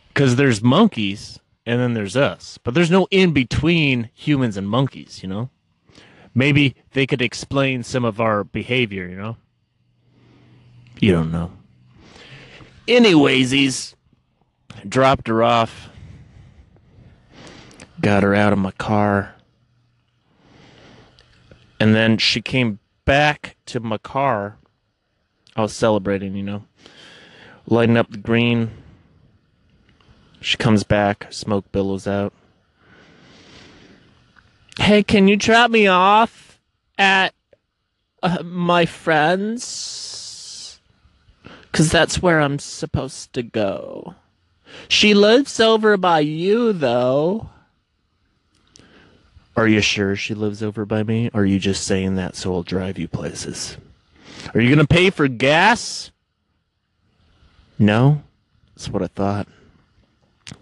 Because 0.10 0.36
there's 0.36 0.62
monkeys 0.62 1.40
and 1.66 1.80
then 1.80 1.94
there's 1.94 2.16
us. 2.18 2.58
But 2.64 2.74
there's 2.74 2.92
no 2.92 3.08
in 3.12 3.32
between 3.34 4.10
humans 4.14 4.58
and 4.58 4.70
monkeys, 4.70 5.22
you 5.22 5.30
know? 5.30 5.50
Maybe 6.34 6.76
they 6.92 7.08
could 7.08 7.22
explain 7.22 7.84
some 7.84 8.06
of 8.06 8.22
our 8.22 8.44
behavior, 8.44 9.08
you 9.08 9.18
know? 9.18 9.38
You 11.00 11.12
don't 11.12 11.32
know. 11.32 11.52
Anyways, 12.88 13.52
he's 13.52 13.96
dropped 14.88 15.28
her 15.28 15.44
off, 15.44 15.90
got 18.02 18.24
her 18.24 18.34
out 18.34 18.54
of 18.54 18.60
my 18.60 18.72
car, 18.72 19.36
and 21.80 21.94
then 21.94 22.18
she 22.18 22.42
came 22.42 22.80
back 23.06 23.58
to 23.68 23.80
my 23.80 23.98
car. 23.98 24.58
I 25.56 25.62
was 25.62 25.74
celebrating, 25.74 26.36
you 26.36 26.44
know, 26.44 26.66
lighting 27.66 27.98
up 27.98 28.12
the 28.12 28.18
green. 28.18 28.72
She 30.40 30.58
comes 30.58 30.84
back, 30.84 31.28
smoke 31.32 31.72
billows 31.72 32.08
out. 32.08 32.34
Hey, 34.88 35.04
can 35.04 35.28
you 35.28 35.36
drop 35.36 35.70
me 35.70 35.88
off 35.88 36.62
at 36.98 37.34
uh, 38.24 38.42
my 38.42 38.86
friend's? 38.86 40.80
Because 41.64 41.92
that's 41.92 42.22
where 42.22 42.40
I'm 42.40 42.58
supposed 42.58 43.34
to 43.34 43.44
go. 43.44 44.16
She 44.88 45.14
lives 45.14 45.60
over 45.60 45.98
by 45.98 46.22
you, 46.22 46.72
though. 46.72 47.50
Are 49.58 49.68
you 49.68 49.82
sure 49.82 50.16
she 50.16 50.34
lives 50.34 50.64
over 50.64 50.86
by 50.86 51.04
me? 51.04 51.32
Or 51.34 51.42
are 51.42 51.46
you 51.46 51.60
just 51.60 51.84
saying 51.84 52.16
that 52.16 52.38
so 52.38 52.54
I'll 52.54 52.64
drive 52.64 52.98
you 52.98 53.10
places? 53.10 53.76
Are 54.54 54.62
you 54.62 54.74
going 54.74 54.88
to 54.88 54.88
pay 54.88 55.10
for 55.10 55.28
gas? 55.28 56.12
No? 57.78 58.24
That's 58.74 58.88
what 58.88 59.04
I 59.04 59.08
thought. 59.08 59.50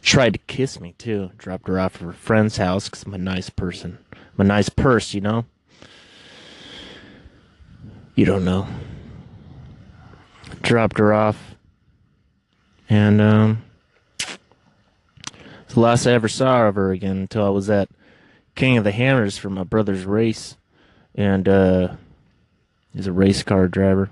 Tried 0.02 0.34
to 0.34 0.40
kiss 0.40 0.80
me, 0.80 0.94
too. 0.98 1.32
Dropped 1.38 1.68
her 1.68 1.80
off 1.80 1.96
at 1.96 2.02
her 2.02 2.14
friend's 2.14 2.58
house 2.58 2.90
because 2.90 3.04
I'm 3.04 3.14
a 3.14 3.18
nice 3.18 3.50
person. 3.50 4.00
I'm 4.12 4.42
a 4.42 4.44
nice 4.44 4.70
purse, 4.70 5.14
you 5.14 5.22
know? 5.22 5.46
You 8.16 8.26
don't 8.26 8.46
know. 8.46 8.68
Dropped 10.62 10.98
her 10.98 11.14
off. 11.14 11.56
And, 12.90 13.22
um, 13.22 13.64
it's 14.20 15.74
the 15.74 15.80
last 15.80 16.08
I 16.08 16.14
ever 16.14 16.28
saw 16.28 16.68
of 16.68 16.76
her 16.76 16.92
again 16.92 17.18
until 17.18 17.46
I 17.46 17.50
was 17.50 17.70
at 17.70 17.90
King 18.56 18.78
of 18.78 18.84
the 18.84 18.92
Hammers 18.92 19.38
for 19.38 19.50
my 19.50 19.64
brother's 19.64 20.06
race, 20.06 20.56
and 21.14 21.48
uh, 21.48 21.96
he's 22.94 23.08
a 23.08 23.12
race 23.12 23.44
car 23.44 23.68
driver. 23.68 24.10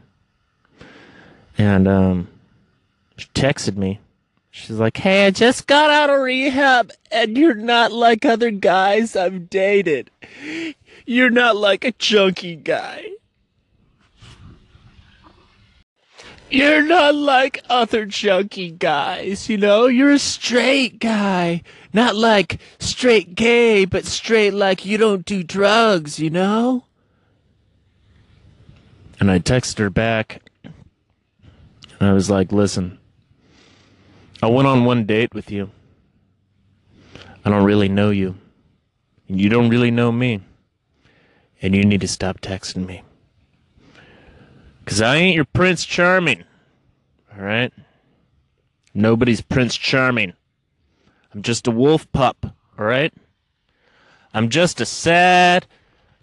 And 1.58 1.88
um, 1.88 2.28
she 3.18 3.28
texted 3.30 3.78
me. 3.78 4.00
She's 4.56 4.78
like, 4.78 4.98
"Hey, 4.98 5.26
I 5.26 5.32
just 5.32 5.66
got 5.66 5.90
out 5.90 6.12
of 6.12 6.22
rehab, 6.22 6.92
and 7.12 7.36
you're 7.36 7.56
not 7.56 7.92
like 7.92 8.24
other 8.24 8.52
guys 8.52 9.16
I've 9.16 9.50
dated. 9.50 10.12
You're 11.08 11.32
not 11.32 11.56
like 11.56 11.84
a 11.84 11.92
junkie 11.94 12.58
guy." 12.58 13.04
You're 16.52 16.84
not 16.84 17.16
like 17.16 17.64
other 17.68 18.06
junkie 18.06 18.70
guys, 18.70 19.50
you 19.50 19.58
know? 19.58 19.88
You're 19.88 20.12
a 20.12 20.20
straight 20.20 21.00
guy. 21.00 21.64
Not 21.92 22.16
like 22.16 22.62
straight 22.78 23.34
gay, 23.34 23.86
but 23.86 24.06
straight 24.06 24.54
like 24.54 24.86
you 24.86 25.00
don't 25.00 25.26
do 25.26 25.42
drugs, 25.42 26.20
you 26.20 26.30
know? 26.30 26.86
And 29.20 29.32
I 29.32 29.40
texted 29.40 29.80
her 29.80 29.90
back. 29.90 30.44
And 30.64 30.74
I 32.00 32.14
was 32.14 32.30
like, 32.30 32.52
listen, 32.52 33.00
I 34.44 34.48
went 34.48 34.68
on 34.68 34.84
one 34.84 35.06
date 35.06 35.34
with 35.34 35.50
you. 35.50 35.72
I 37.46 37.50
don't 37.50 37.64
really 37.64 37.88
know 37.88 38.10
you. 38.10 38.36
And 39.30 39.40
you 39.40 39.48
don't 39.48 39.70
really 39.70 39.90
know 39.90 40.12
me. 40.12 40.42
And 41.62 41.74
you 41.74 41.86
need 41.86 42.02
to 42.02 42.10
stop 42.10 42.42
texting 42.42 42.86
me. 42.86 43.04
Because 44.84 45.02
I 45.02 45.16
ain't 45.16 45.36
your 45.36 45.46
Prince 45.46 45.86
Charming. 45.86 46.44
All 47.34 47.42
right? 47.42 47.72
Nobody's 48.94 49.40
Prince 49.40 49.78
Charming. 49.78 50.34
I'm 51.34 51.42
just 51.42 51.66
a 51.66 51.72
wolf 51.72 52.12
pup. 52.12 52.46
All 52.78 52.86
right? 52.86 53.14
I'm 54.34 54.50
just 54.50 54.82
a 54.82 54.86
sad, 54.86 55.68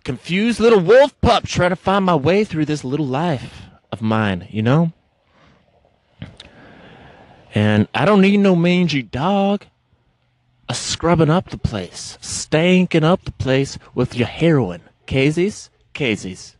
confused 0.04 0.61
little 0.61 0.80
wolf 0.80 1.18
pup 1.22 1.46
trying 1.46 1.70
to 1.70 1.76
find 1.76 2.04
my 2.04 2.16
way 2.16 2.44
through 2.44 2.66
this 2.66 2.85
little 2.85 3.06
life 3.06 3.62
of 3.90 4.02
mine, 4.02 4.46
you 4.50 4.61
know? 4.61 4.92
And 7.55 7.89
I 7.95 8.05
don't 8.05 8.21
need 8.21 8.39
no 8.39 8.55
mangy 8.55 9.03
dog 9.03 9.65
a 10.71 10.75
scrubbing 10.75 11.31
up 11.31 11.51
the 11.51 11.59
place, 11.59 12.17
stanking 12.23 13.03
up 13.03 13.25
the 13.25 13.33
place 13.33 13.77
with 13.93 14.15
your 14.15 14.29
heroin. 14.29 14.81
Casey's? 15.05 15.69
Casey's. 15.95 16.57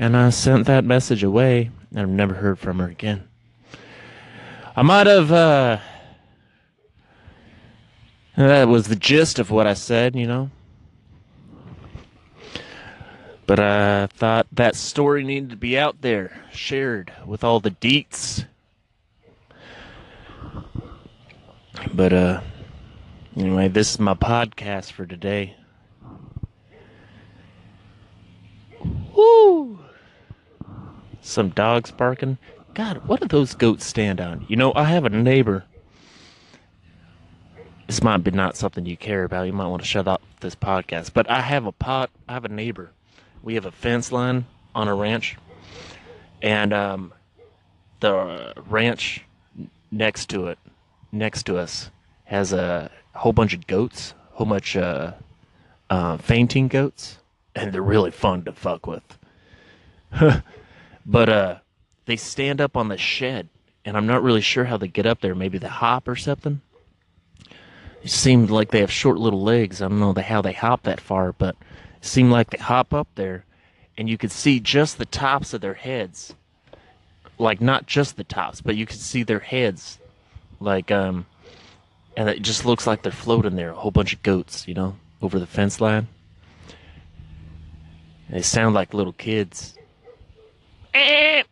And 0.00 0.16
I 0.16 0.30
sent 0.30 0.66
that 0.66 0.84
message 0.84 1.22
away 1.22 1.70
and 1.90 2.00
I've 2.00 2.08
never 2.08 2.34
heard 2.34 2.58
from 2.58 2.80
her 2.80 2.88
again. 2.88 3.28
I 4.74 4.82
might 4.82 5.06
have, 5.06 5.30
uh, 5.30 5.78
that 8.36 8.66
was 8.66 8.88
the 8.88 8.96
gist 8.96 9.38
of 9.38 9.52
what 9.52 9.68
I 9.68 9.74
said, 9.74 10.16
you 10.16 10.26
know. 10.26 10.50
But 13.46 13.60
I 13.60 14.06
thought 14.08 14.48
that 14.50 14.74
story 14.74 15.22
needed 15.22 15.50
to 15.50 15.56
be 15.56 15.78
out 15.78 16.00
there, 16.00 16.42
shared 16.50 17.12
with 17.24 17.44
all 17.44 17.60
the 17.60 17.70
deets. 17.70 18.46
But, 21.92 22.12
uh, 22.12 22.40
anyway, 23.36 23.68
this 23.68 23.92
is 23.92 23.98
my 23.98 24.14
podcast 24.14 24.92
for 24.92 25.06
today. 25.06 25.56
Woo! 29.14 29.78
some 31.22 31.50
dogs 31.50 31.90
barking. 31.90 32.36
God, 32.74 33.06
what 33.06 33.20
do 33.20 33.28
those 33.28 33.54
goats 33.54 33.86
stand 33.86 34.20
on? 34.20 34.44
You 34.48 34.56
know, 34.56 34.72
I 34.74 34.84
have 34.84 35.04
a 35.04 35.10
neighbor. 35.10 35.64
this 37.86 38.02
might 38.02 38.18
be 38.18 38.30
not 38.30 38.56
something 38.56 38.86
you 38.86 38.96
care 38.96 39.24
about. 39.24 39.46
You 39.46 39.52
might 39.52 39.66
want 39.66 39.82
to 39.82 39.88
shut 39.88 40.08
up 40.08 40.22
this 40.40 40.54
podcast. 40.54 41.12
But 41.14 41.30
I 41.30 41.40
have 41.40 41.66
a 41.66 41.72
pot. 41.72 42.10
I 42.28 42.32
have 42.34 42.44
a 42.44 42.48
neighbor. 42.48 42.90
We 43.42 43.54
have 43.54 43.66
a 43.66 43.70
fence 43.70 44.12
line 44.12 44.46
on 44.74 44.88
a 44.88 44.94
ranch, 44.94 45.36
and 46.40 46.72
um, 46.72 47.12
the 48.00 48.54
ranch 48.68 49.24
next 49.90 50.30
to 50.30 50.46
it, 50.46 50.58
next 51.12 51.44
to 51.44 51.58
us, 51.58 51.90
has 52.24 52.52
a 52.52 52.90
whole 53.14 53.32
bunch 53.32 53.54
of 53.54 53.66
goats, 53.66 54.14
whole 54.32 54.46
bunch 54.46 54.76
uh, 54.76 55.12
uh, 55.90 56.16
fainting 56.16 56.68
goats, 56.68 57.18
and 57.54 57.72
they're 57.72 57.82
really 57.82 58.10
fun 58.10 58.42
to 58.44 58.52
fuck 58.52 58.86
with. 58.86 59.18
but 61.06 61.28
uh, 61.28 61.56
they 62.06 62.16
stand 62.16 62.60
up 62.60 62.76
on 62.76 62.88
the 62.88 62.96
shed, 62.96 63.48
and 63.84 63.96
I'm 63.96 64.06
not 64.06 64.22
really 64.22 64.40
sure 64.40 64.64
how 64.64 64.76
they 64.76 64.88
get 64.88 65.06
up 65.06 65.20
there. 65.20 65.34
Maybe 65.34 65.58
they 65.58 65.68
hop 65.68 66.08
or 66.08 66.16
something. 66.16 66.60
It 68.02 68.10
seemed 68.10 68.50
like 68.50 68.70
they 68.70 68.80
have 68.80 68.90
short 68.90 69.18
little 69.18 69.42
legs. 69.42 69.80
I 69.80 69.88
don't 69.88 70.00
know 70.00 70.14
how 70.14 70.42
they 70.42 70.52
hop 70.52 70.82
that 70.84 71.00
far, 71.00 71.32
but 71.32 71.54
it 72.00 72.06
seemed 72.06 72.32
like 72.32 72.50
they 72.50 72.58
hop 72.58 72.92
up 72.92 73.08
there, 73.14 73.44
and 73.96 74.08
you 74.08 74.18
could 74.18 74.32
see 74.32 74.58
just 74.58 74.98
the 74.98 75.06
tops 75.06 75.54
of 75.54 75.60
their 75.60 75.74
heads. 75.74 76.34
Like 77.38 77.60
not 77.60 77.86
just 77.86 78.16
the 78.16 78.24
tops, 78.24 78.60
but 78.60 78.76
you 78.76 78.86
could 78.86 78.98
see 78.98 79.22
their 79.22 79.40
heads, 79.40 79.98
like 80.62 80.90
um, 80.90 81.26
and 82.16 82.28
it 82.28 82.42
just 82.42 82.64
looks 82.64 82.86
like 82.86 83.02
they're 83.02 83.12
floating 83.12 83.56
there. 83.56 83.70
A 83.70 83.74
whole 83.74 83.90
bunch 83.90 84.12
of 84.12 84.22
goats, 84.22 84.66
you 84.68 84.74
know, 84.74 84.96
over 85.20 85.38
the 85.38 85.46
fence 85.46 85.80
line. 85.80 86.08
They 88.30 88.42
sound 88.42 88.74
like 88.74 88.94
little 88.94 89.12
kids. 89.12 89.76
Eh, 90.94 91.42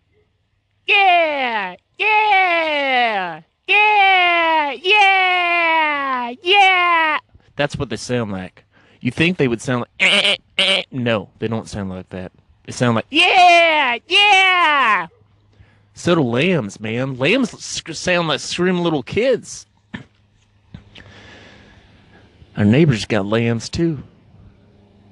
yeah, 0.86 1.76
yeah, 1.98 3.42
yeah, 3.66 4.72
yeah, 4.72 6.34
yeah. 6.42 7.18
That's 7.56 7.76
what 7.76 7.90
they 7.90 7.96
sound 7.96 8.32
like. 8.32 8.64
You 9.00 9.10
think 9.10 9.36
they 9.38 9.48
would 9.48 9.62
sound 9.62 9.80
like 9.80 9.90
eh, 9.98 10.36
eh. 10.58 10.82
no, 10.90 11.30
they 11.38 11.48
don't 11.48 11.68
sound 11.68 11.90
like 11.90 12.08
that. 12.10 12.32
They 12.64 12.72
sound 12.72 12.96
like 12.96 13.06
yeah, 13.10 13.98
yeah. 14.08 15.06
So 15.94 16.14
do 16.14 16.22
lambs, 16.22 16.80
man. 16.80 17.16
Lambs 17.16 17.82
sound 17.98 18.28
like 18.28 18.40
screaming 18.40 18.82
little 18.82 19.02
kids. 19.02 19.66
Our 22.56 22.64
neighbors 22.64 23.04
got 23.04 23.26
lambs 23.26 23.68
too. 23.68 24.02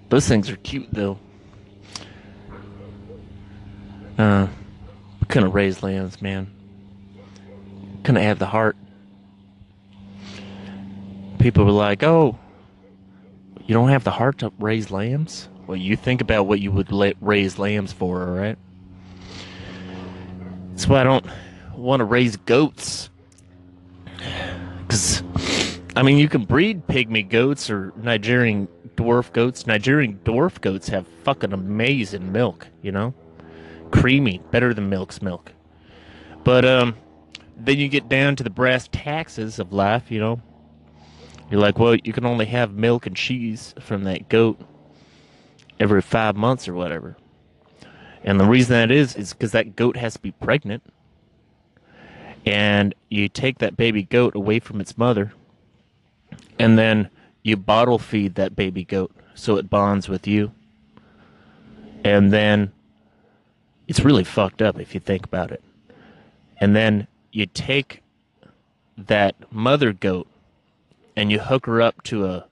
Those 0.08 0.26
things 0.26 0.50
are 0.50 0.56
cute 0.56 0.88
though. 0.92 1.18
Uh, 4.16 4.48
couldn't 5.28 5.52
raise 5.52 5.82
lambs, 5.82 6.20
man. 6.20 6.50
Couldn't 8.02 8.22
have 8.22 8.38
the 8.38 8.46
heart. 8.46 8.76
People 11.38 11.64
were 11.64 11.70
like, 11.70 12.02
"Oh, 12.02 12.38
you 13.66 13.74
don't 13.74 13.90
have 13.90 14.04
the 14.04 14.10
heart 14.10 14.38
to 14.38 14.52
raise 14.58 14.90
lambs." 14.90 15.48
Well, 15.66 15.76
you 15.76 15.96
think 15.96 16.20
about 16.20 16.44
what 16.44 16.60
you 16.60 16.72
would 16.72 16.90
let 16.90 17.16
raise 17.20 17.58
lambs 17.58 17.92
for, 17.92 18.26
all 18.26 18.34
right? 18.34 18.58
Why 20.88 21.00
I 21.00 21.04
don't 21.04 21.26
want 21.76 22.00
to 22.00 22.04
raise 22.04 22.36
goats. 22.36 23.10
Because, 24.80 25.22
I 25.94 26.02
mean, 26.02 26.18
you 26.18 26.28
can 26.28 26.44
breed 26.44 26.86
pygmy 26.86 27.28
goats 27.28 27.70
or 27.70 27.92
Nigerian 27.96 28.68
dwarf 28.96 29.32
goats. 29.32 29.66
Nigerian 29.66 30.18
dwarf 30.24 30.60
goats 30.60 30.88
have 30.88 31.06
fucking 31.24 31.52
amazing 31.52 32.32
milk, 32.32 32.66
you 32.82 32.90
know? 32.90 33.14
creamy, 33.90 34.40
better 34.50 34.74
than 34.74 34.88
milk's 34.88 35.22
milk. 35.22 35.52
But 36.44 36.64
um, 36.64 36.96
then 37.56 37.78
you 37.78 37.88
get 37.88 38.08
down 38.08 38.36
to 38.36 38.44
the 38.44 38.50
brass 38.50 38.88
taxes 38.92 39.58
of 39.58 39.72
life, 39.72 40.10
you 40.10 40.20
know. 40.20 40.40
You're 41.50 41.60
like, 41.60 41.78
well, 41.78 41.94
you 41.94 42.12
can 42.12 42.26
only 42.26 42.46
have 42.46 42.72
milk 42.72 43.06
and 43.06 43.16
cheese 43.16 43.74
from 43.80 44.04
that 44.04 44.28
goat 44.28 44.60
every 45.80 46.02
five 46.02 46.36
months 46.36 46.68
or 46.68 46.74
whatever. 46.74 47.16
And 48.28 48.38
the 48.38 48.44
reason 48.44 48.74
that 48.74 48.90
is, 48.90 49.16
is 49.16 49.32
because 49.32 49.52
that 49.52 49.74
goat 49.74 49.96
has 49.96 50.12
to 50.12 50.18
be 50.18 50.32
pregnant. 50.32 50.82
And 52.44 52.94
you 53.08 53.26
take 53.26 53.56
that 53.56 53.74
baby 53.74 54.02
goat 54.02 54.34
away 54.34 54.60
from 54.60 54.82
its 54.82 54.98
mother, 54.98 55.32
and 56.58 56.78
then 56.78 57.08
you 57.42 57.56
bottle 57.56 57.98
feed 57.98 58.34
that 58.34 58.54
baby 58.54 58.84
goat 58.84 59.12
so 59.34 59.56
it 59.56 59.70
bonds 59.70 60.10
with 60.10 60.26
you. 60.26 60.52
And 62.04 62.30
then 62.30 62.70
it's 63.86 64.00
really 64.00 64.24
fucked 64.24 64.60
up 64.60 64.78
if 64.78 64.92
you 64.92 65.00
think 65.00 65.24
about 65.24 65.50
it. 65.50 65.62
And 66.58 66.76
then 66.76 67.06
you 67.32 67.46
take 67.46 68.02
that 68.98 69.36
mother 69.50 69.94
goat 69.94 70.26
and 71.16 71.32
you 71.32 71.38
hook 71.38 71.64
her 71.64 71.80
up 71.80 72.02
to 72.02 72.26
a 72.26 72.46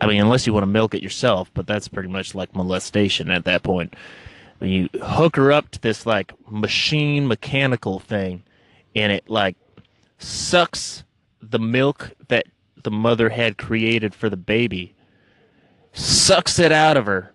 I 0.00 0.06
mean, 0.08 0.20
unless 0.20 0.44
you 0.44 0.52
want 0.52 0.64
to 0.64 0.68
milk 0.68 0.92
it 0.92 1.04
yourself, 1.04 1.52
but 1.54 1.68
that's 1.68 1.86
pretty 1.86 2.08
much 2.08 2.34
like 2.34 2.52
molestation 2.52 3.30
at 3.30 3.44
that 3.44 3.62
point. 3.62 3.94
You 4.60 4.88
hook 5.02 5.36
her 5.36 5.52
up 5.52 5.70
to 5.70 5.80
this 5.80 6.06
like 6.06 6.32
machine 6.50 7.28
mechanical 7.28 7.98
thing, 7.98 8.42
and 8.94 9.12
it 9.12 9.28
like 9.28 9.56
sucks 10.18 11.04
the 11.42 11.58
milk 11.58 12.12
that 12.28 12.46
the 12.82 12.90
mother 12.90 13.28
had 13.28 13.58
created 13.58 14.14
for 14.14 14.30
the 14.30 14.36
baby, 14.36 14.94
sucks 15.92 16.58
it 16.58 16.72
out 16.72 16.96
of 16.96 17.06
her, 17.06 17.32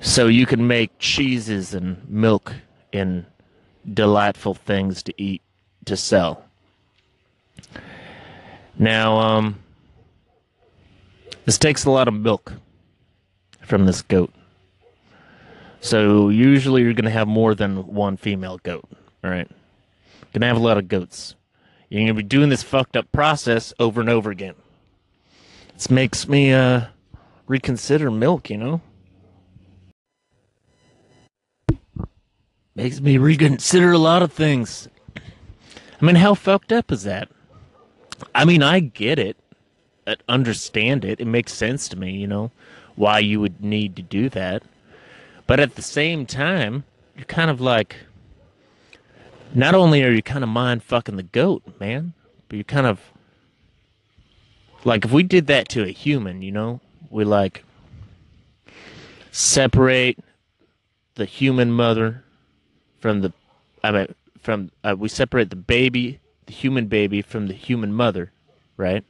so 0.00 0.26
you 0.26 0.46
can 0.46 0.66
make 0.66 0.98
cheeses 0.98 1.74
and 1.74 2.08
milk 2.08 2.54
and 2.92 3.26
delightful 3.92 4.54
things 4.54 5.02
to 5.02 5.14
eat 5.16 5.42
to 5.86 5.96
sell. 5.96 6.44
Now, 8.78 9.18
um, 9.18 9.58
this 11.46 11.58
takes 11.58 11.84
a 11.84 11.90
lot 11.90 12.06
of 12.06 12.14
milk 12.14 12.52
from 13.62 13.86
this 13.86 14.02
goat. 14.02 14.32
So 15.80 16.28
usually 16.28 16.82
you're 16.82 16.92
going 16.92 17.04
to 17.04 17.10
have 17.10 17.28
more 17.28 17.54
than 17.54 17.86
one 17.86 18.16
female 18.16 18.58
goat, 18.62 18.84
right? 19.22 19.48
Going 20.32 20.40
to 20.40 20.46
have 20.46 20.56
a 20.56 20.60
lot 20.60 20.78
of 20.78 20.88
goats. 20.88 21.34
You're 21.88 22.00
going 22.00 22.08
to 22.08 22.14
be 22.14 22.22
doing 22.22 22.48
this 22.48 22.62
fucked 22.62 22.96
up 22.96 23.10
process 23.12 23.72
over 23.78 24.00
and 24.00 24.10
over 24.10 24.30
again. 24.30 24.54
This 25.74 25.90
makes 25.90 26.26
me 26.28 26.52
uh 26.52 26.86
reconsider 27.46 28.10
milk, 28.10 28.50
you 28.50 28.56
know? 28.56 28.80
Makes 32.74 33.00
me 33.00 33.18
reconsider 33.18 33.92
a 33.92 33.98
lot 33.98 34.22
of 34.22 34.32
things. 34.32 34.88
I 36.00 36.04
mean, 36.04 36.16
how 36.16 36.34
fucked 36.34 36.72
up 36.72 36.92
is 36.92 37.02
that? 37.04 37.28
I 38.34 38.44
mean, 38.44 38.62
I 38.62 38.80
get 38.80 39.18
it. 39.18 39.36
I 40.06 40.16
understand 40.28 41.04
it. 41.04 41.20
It 41.20 41.26
makes 41.26 41.52
sense 41.52 41.88
to 41.88 41.96
me, 41.96 42.12
you 42.12 42.26
know, 42.26 42.50
why 42.94 43.18
you 43.18 43.40
would 43.40 43.62
need 43.62 43.96
to 43.96 44.02
do 44.02 44.28
that. 44.30 44.62
But 45.48 45.58
at 45.58 45.74
the 45.74 45.82
same 45.82 46.26
time, 46.26 46.84
you're 47.16 47.24
kind 47.24 47.50
of 47.50 47.60
like, 47.60 47.96
not 49.54 49.74
only 49.74 50.04
are 50.04 50.10
you 50.10 50.22
kind 50.22 50.44
of 50.44 50.50
mind 50.50 50.84
fucking 50.84 51.16
the 51.16 51.22
goat, 51.24 51.62
man, 51.80 52.12
but 52.48 52.56
you're 52.56 52.64
kind 52.64 52.86
of 52.86 53.00
like, 54.84 55.06
if 55.06 55.10
we 55.10 55.22
did 55.24 55.48
that 55.48 55.68
to 55.70 55.82
a 55.82 55.88
human, 55.88 56.42
you 56.42 56.52
know, 56.52 56.80
we 57.10 57.24
like 57.24 57.64
separate 59.32 60.18
the 61.14 61.24
human 61.24 61.72
mother 61.72 62.24
from 63.00 63.22
the 63.22 63.32
I 63.82 63.90
mean 63.90 64.14
from 64.40 64.70
uh, 64.84 64.96
we 64.98 65.08
separate 65.08 65.50
the 65.50 65.56
baby, 65.56 66.20
the 66.46 66.52
human 66.52 66.86
baby 66.86 67.22
from 67.22 67.48
the 67.48 67.54
human 67.54 67.92
mother, 67.92 68.32
right? 68.76 69.04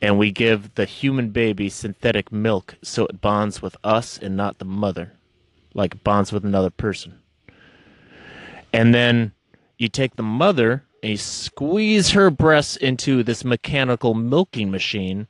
And 0.00 0.18
we 0.18 0.30
give 0.30 0.74
the 0.74 0.84
human 0.84 1.30
baby 1.30 1.68
synthetic 1.68 2.30
milk 2.30 2.76
so 2.82 3.06
it 3.06 3.20
bonds 3.20 3.62
with 3.62 3.76
us 3.82 4.18
and 4.18 4.36
not 4.36 4.58
the 4.58 4.64
mother, 4.64 5.12
like 5.74 6.02
bonds 6.04 6.32
with 6.32 6.44
another 6.44 6.70
person. 6.70 7.20
And 8.72 8.94
then 8.94 9.32
you 9.78 9.88
take 9.88 10.16
the 10.16 10.22
mother 10.22 10.84
and 11.02 11.10
you 11.10 11.16
squeeze 11.16 12.10
her 12.10 12.30
breasts 12.30 12.76
into 12.76 13.22
this 13.22 13.44
mechanical 13.44 14.14
milking 14.14 14.70
machine, 14.70 15.26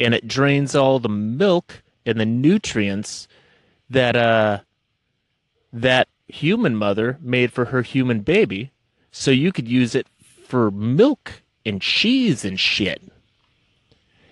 and 0.00 0.14
it 0.14 0.26
drains 0.26 0.74
all 0.74 0.98
the 0.98 1.08
milk 1.08 1.82
and 2.04 2.18
the 2.18 2.26
nutrients 2.26 3.28
that 3.88 4.16
uh 4.16 4.60
that 5.72 6.08
human 6.28 6.74
mother 6.74 7.18
made 7.20 7.52
for 7.52 7.66
her 7.66 7.82
human 7.82 8.20
baby, 8.20 8.72
so 9.12 9.30
you 9.30 9.52
could 9.52 9.68
use 9.68 9.94
it 9.94 10.06
for 10.44 10.70
milk 10.70 11.42
and 11.64 11.80
cheese 11.80 12.44
and 12.44 12.58
shit. 12.58 13.02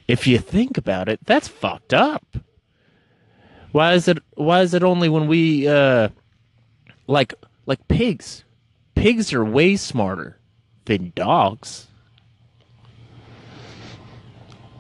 If 0.07 0.27
you 0.27 0.39
think 0.39 0.77
about 0.77 1.09
it, 1.09 1.21
that's 1.25 1.49
fucked 1.49 1.95
up. 1.95 2.37
Why 3.75 3.95
is 3.95 4.07
it 4.07 4.19
why 4.35 4.61
is 4.61 4.73
it 4.73 4.85
only 4.85 5.09
when 5.09 5.27
we 5.27 5.67
uh 5.67 6.11
like 7.09 7.35
like 7.67 7.89
pigs? 7.89 8.45
Pigs 8.95 9.33
are 9.33 9.45
way 9.45 9.75
smarter 9.75 10.39
than 10.85 11.13
dogs. 11.17 11.89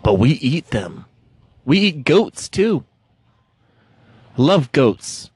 But 0.05 0.15
we 0.21 0.35
eat 0.35 0.69
them. 0.69 1.07
We 1.65 1.81
eat 1.81 2.05
goats 2.05 2.49
too. 2.49 2.85
Love 4.37 4.71
goats. 4.71 5.29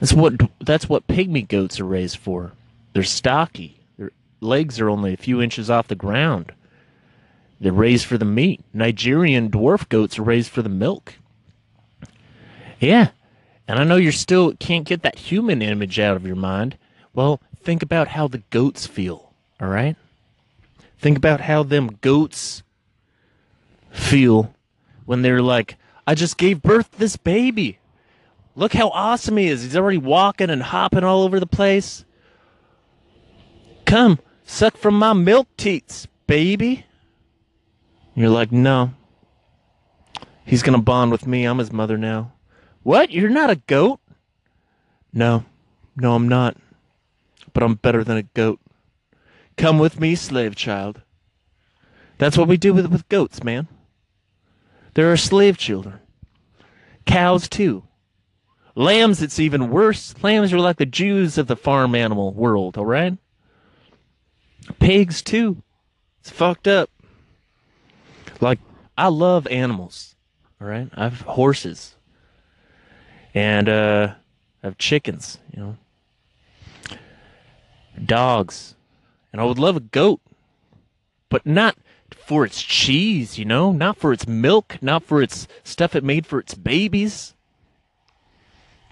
That's 0.00 0.14
what 0.14 0.40
that's 0.60 0.88
what 0.88 1.06
pygmy 1.06 1.46
goats 1.46 1.78
are 1.80 1.84
raised 1.84 2.16
for. 2.16 2.52
They're 2.94 3.02
stocky. 3.02 3.78
They're 3.98 4.12
legs 4.40 4.80
are 4.80 4.88
only 4.88 5.12
a 5.12 5.18
few 5.18 5.42
inches 5.42 5.68
off 5.68 5.88
the 5.88 5.94
ground. 5.94 6.50
They're 7.60 7.72
raised 7.72 8.06
for 8.06 8.16
the 8.16 8.24
meat. 8.24 8.62
Nigerian 8.72 9.50
dwarf 9.50 9.86
goats 9.90 10.18
are 10.18 10.22
raised 10.22 10.50
for 10.50 10.62
the 10.62 10.70
milk. 10.70 11.16
Yeah. 12.78 13.10
And 13.66 13.78
I 13.78 13.84
know 13.84 13.96
you 13.96 14.12
still 14.12 14.54
can't 14.54 14.86
get 14.86 15.02
that 15.02 15.18
human 15.18 15.60
image 15.62 15.98
out 15.98 16.16
of 16.16 16.26
your 16.26 16.36
mind. 16.36 16.78
Well, 17.14 17.40
think 17.62 17.82
about 17.82 18.08
how 18.08 18.28
the 18.28 18.42
goats 18.50 18.86
feel, 18.86 19.32
all 19.60 19.68
right? 19.68 19.96
Think 20.98 21.18
about 21.18 21.42
how 21.42 21.62
them 21.62 21.98
goats 22.00 22.62
feel 23.90 24.54
when 25.04 25.22
they're 25.22 25.42
like, 25.42 25.76
I 26.06 26.14
just 26.14 26.38
gave 26.38 26.62
birth 26.62 26.90
to 26.92 26.98
this 26.98 27.16
baby. 27.16 27.78
Look 28.56 28.72
how 28.72 28.88
awesome 28.88 29.36
he 29.36 29.46
is. 29.46 29.62
He's 29.62 29.76
already 29.76 29.98
walking 29.98 30.50
and 30.50 30.62
hopping 30.62 31.04
all 31.04 31.22
over 31.22 31.38
the 31.38 31.46
place. 31.46 32.04
Come, 33.84 34.18
suck 34.44 34.76
from 34.76 34.98
my 34.98 35.12
milk 35.12 35.46
teats, 35.56 36.06
baby. 36.26 36.86
You're 38.14 38.30
like, 38.30 38.50
no. 38.50 38.92
He's 40.44 40.62
going 40.62 40.76
to 40.76 40.82
bond 40.82 41.12
with 41.12 41.26
me. 41.26 41.44
I'm 41.44 41.58
his 41.58 41.72
mother 41.72 41.96
now. 41.96 42.32
What? 42.88 43.10
You're 43.10 43.28
not 43.28 43.50
a 43.50 43.56
goat? 43.56 44.00
No. 45.12 45.44
No, 45.94 46.14
I'm 46.14 46.26
not. 46.26 46.56
But 47.52 47.62
I'm 47.62 47.74
better 47.74 48.02
than 48.02 48.16
a 48.16 48.22
goat. 48.22 48.60
Come 49.58 49.78
with 49.78 50.00
me, 50.00 50.14
slave 50.14 50.56
child. 50.56 51.02
That's 52.16 52.38
what 52.38 52.48
we 52.48 52.56
do 52.56 52.72
with, 52.72 52.86
with 52.86 53.06
goats, 53.10 53.44
man. 53.44 53.68
There 54.94 55.12
are 55.12 55.18
slave 55.18 55.58
children. 55.58 55.98
Cows, 57.04 57.46
too. 57.46 57.84
Lambs, 58.74 59.20
it's 59.20 59.38
even 59.38 59.68
worse. 59.68 60.14
Lambs 60.22 60.50
are 60.54 60.58
like 60.58 60.78
the 60.78 60.86
Jews 60.86 61.36
of 61.36 61.46
the 61.46 61.56
farm 61.56 61.94
animal 61.94 62.32
world, 62.32 62.78
all 62.78 62.86
right? 62.86 63.18
Pigs, 64.78 65.20
too. 65.20 65.62
It's 66.20 66.30
fucked 66.30 66.66
up. 66.66 66.88
Like, 68.40 68.60
I 68.96 69.08
love 69.08 69.46
animals, 69.48 70.16
all 70.58 70.66
right? 70.66 70.88
I 70.94 71.04
have 71.04 71.20
horses. 71.20 71.96
And, 73.38 73.68
uh, 73.68 74.14
have 74.64 74.78
chickens, 74.78 75.38
you 75.54 75.62
know? 75.62 75.76
Dogs. 78.04 78.74
And 79.32 79.40
I 79.40 79.44
would 79.44 79.60
love 79.60 79.76
a 79.76 79.80
goat. 79.80 80.20
But 81.28 81.46
not 81.46 81.76
for 82.16 82.44
its 82.44 82.60
cheese, 82.60 83.38
you 83.38 83.44
know? 83.44 83.70
Not 83.70 83.96
for 83.96 84.12
its 84.12 84.26
milk, 84.26 84.78
not 84.82 85.04
for 85.04 85.22
its 85.22 85.46
stuff 85.62 85.94
it 85.94 86.02
made 86.02 86.26
for 86.26 86.40
its 86.40 86.54
babies. 86.54 87.34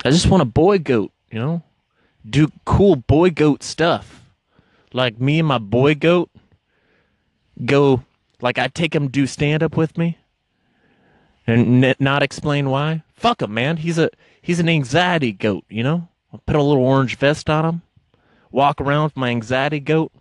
I 0.05 0.11
just 0.11 0.29
want 0.29 0.43
a 0.43 0.47
boy 0.47 0.79
goat, 0.79 1.11
you 1.29 1.41
know? 1.41 1.65
Do 2.25 2.53
cool 2.65 2.95
boy 2.95 3.31
goat 3.31 3.65
stuff. 3.65 4.23
Like 4.93 5.21
me 5.21 5.41
and 5.41 5.49
my 5.49 5.59
boy 5.59 5.97
goat 5.97 6.31
go, 7.65 8.05
like 8.41 8.59
I 8.59 8.69
take 8.69 8.95
him 8.95 9.09
do 9.09 9.27
stand 9.27 9.65
up 9.65 9.77
with 9.77 9.99
me 9.99 10.19
and 11.49 11.97
not 11.99 12.23
explain 12.23 12.71
why. 12.71 13.03
Fuck 13.15 13.43
him, 13.43 13.55
man. 13.55 13.79
He's 13.79 13.99
a 13.99 14.11
he's 14.47 14.61
an 14.61 14.69
anxiety 14.69 15.33
goat, 15.33 15.65
you 15.69 15.83
know? 15.83 16.09
I'll 16.33 16.39
put 16.47 16.55
a 16.55 16.63
little 16.63 16.85
orange 16.85 17.17
vest 17.17 17.51
on 17.51 17.65
him, 17.65 17.83
walk 18.53 18.81
around 18.81 19.05
with 19.05 19.17
my 19.17 19.31
anxiety 19.31 19.81
goat. 19.81 20.13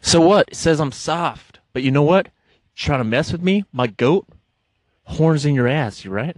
So 0.00 0.22
what? 0.22 0.48
It 0.48 0.56
says 0.56 0.80
I'm 0.80 0.90
soft. 0.90 1.60
But 1.74 1.82
you 1.82 1.90
know 1.90 2.02
what? 2.02 2.28
Trying 2.74 3.00
to 3.00 3.04
mess 3.04 3.30
with 3.30 3.42
me? 3.42 3.66
My 3.72 3.88
goat? 3.88 4.26
Horns 5.04 5.44
in 5.44 5.54
your 5.54 5.68
ass, 5.68 6.02
you 6.02 6.10
right? 6.10 6.36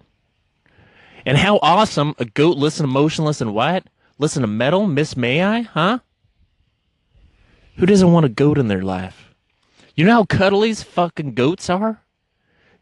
And 1.24 1.38
how 1.38 1.60
awesome 1.62 2.16
a 2.18 2.24
goat 2.24 2.56
listen 2.56 2.84
to 2.84 2.92
Motionless 2.92 3.40
In 3.40 3.54
White? 3.54 3.86
Listen 4.18 4.42
to 4.42 4.48
metal, 4.48 4.88
Miss 4.88 5.16
May 5.16 5.42
I, 5.42 5.62
huh? 5.62 6.00
Who 7.76 7.86
doesn't 7.86 8.12
want 8.12 8.26
a 8.26 8.28
goat 8.28 8.58
in 8.58 8.66
their 8.66 8.82
life? 8.82 9.34
You 9.94 10.04
know 10.04 10.14
how 10.14 10.24
cuddly 10.24 10.74
fucking 10.74 11.34
goats 11.34 11.70
are? 11.70 12.02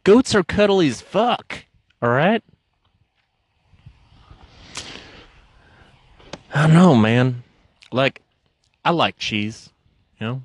Goats 0.04 0.34
are 0.34 0.42
cuddly 0.42 0.88
as 0.88 1.02
fuck. 1.02 1.66
Alright? 2.02 2.42
I 6.54 6.66
don't 6.66 6.74
know, 6.74 6.94
man. 6.94 7.42
Like, 7.90 8.20
I 8.84 8.90
like 8.90 9.18
cheese, 9.18 9.70
you 10.20 10.26
know? 10.26 10.42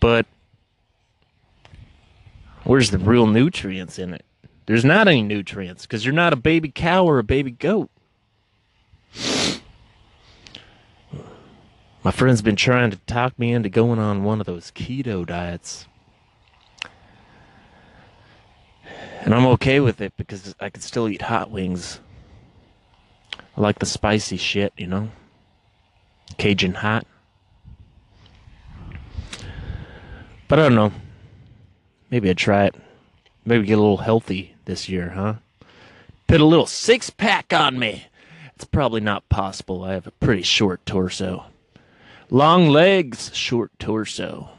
But 0.00 0.26
where's 2.64 2.90
the 2.90 2.98
real 2.98 3.26
nutrients 3.26 3.98
in 3.98 4.14
it? 4.14 4.24
There's 4.66 4.84
not 4.84 5.08
any 5.08 5.22
nutrients 5.22 5.82
because 5.82 6.04
you're 6.04 6.14
not 6.14 6.32
a 6.32 6.36
baby 6.36 6.70
cow 6.74 7.04
or 7.04 7.18
a 7.18 7.24
baby 7.24 7.50
goat. 7.50 7.90
My 12.02 12.10
friend's 12.10 12.42
been 12.42 12.56
trying 12.56 12.90
to 12.90 12.98
talk 13.06 13.38
me 13.38 13.52
into 13.52 13.70
going 13.70 13.98
on 13.98 14.24
one 14.24 14.38
of 14.38 14.46
those 14.46 14.70
keto 14.70 15.26
diets. 15.26 15.86
And 19.22 19.34
I'm 19.34 19.46
okay 19.46 19.80
with 19.80 20.02
it 20.02 20.12
because 20.18 20.54
I 20.60 20.68
can 20.68 20.82
still 20.82 21.08
eat 21.08 21.22
hot 21.22 21.50
wings. 21.50 22.00
I 23.56 23.60
like 23.60 23.78
the 23.78 23.86
spicy 23.86 24.36
shit, 24.36 24.72
you 24.76 24.86
know? 24.86 25.10
Cajun 26.38 26.74
hot. 26.74 27.06
But 30.48 30.58
I 30.58 30.62
don't 30.62 30.74
know. 30.74 30.92
Maybe 32.10 32.30
I'd 32.30 32.38
try 32.38 32.64
it. 32.64 32.74
Maybe 33.44 33.66
get 33.66 33.78
a 33.78 33.82
little 33.82 33.98
healthy 33.98 34.54
this 34.64 34.88
year, 34.88 35.10
huh? 35.10 35.34
Put 36.26 36.40
a 36.40 36.44
little 36.44 36.66
six 36.66 37.10
pack 37.10 37.52
on 37.52 37.78
me. 37.78 38.06
It's 38.56 38.64
probably 38.64 39.00
not 39.00 39.28
possible. 39.28 39.84
I 39.84 39.92
have 39.92 40.06
a 40.06 40.12
pretty 40.12 40.42
short 40.42 40.84
torso. 40.86 41.46
Long 42.30 42.68
legs, 42.68 43.34
short 43.34 43.70
torso. 43.78 44.50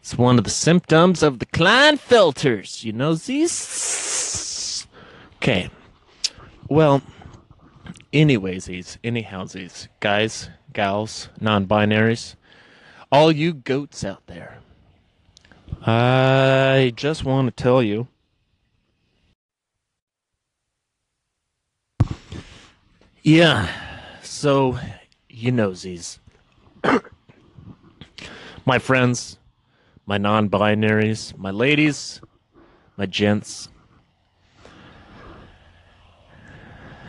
It's 0.00 0.18
one 0.18 0.38
of 0.38 0.44
the 0.44 0.50
symptoms 0.50 1.22
of 1.22 1.38
the 1.38 1.46
Klinefelter's. 1.46 2.84
You 2.84 2.92
know 2.92 3.14
these? 3.14 4.86
Okay. 5.36 5.70
Well, 6.68 7.02
anyways, 8.12 8.66
these, 8.66 8.98
anyhowsies, 9.02 9.88
guys, 10.00 10.50
gals, 10.72 11.28
non 11.40 11.66
binaries, 11.66 12.34
all 13.10 13.32
you 13.32 13.54
goats 13.54 14.04
out 14.04 14.26
there. 14.26 14.58
I 15.84 16.92
just 16.96 17.24
want 17.24 17.54
to 17.54 17.62
tell 17.62 17.82
you. 17.82 18.08
Yeah, 23.22 23.68
so 24.22 24.78
you 25.28 25.52
know 25.52 25.74
my 28.66 28.78
friends, 28.78 29.38
my 30.06 30.18
non 30.18 30.50
binaries, 30.50 31.36
my 31.38 31.50
ladies, 31.50 32.20
my 32.96 33.06
gents. 33.06 33.68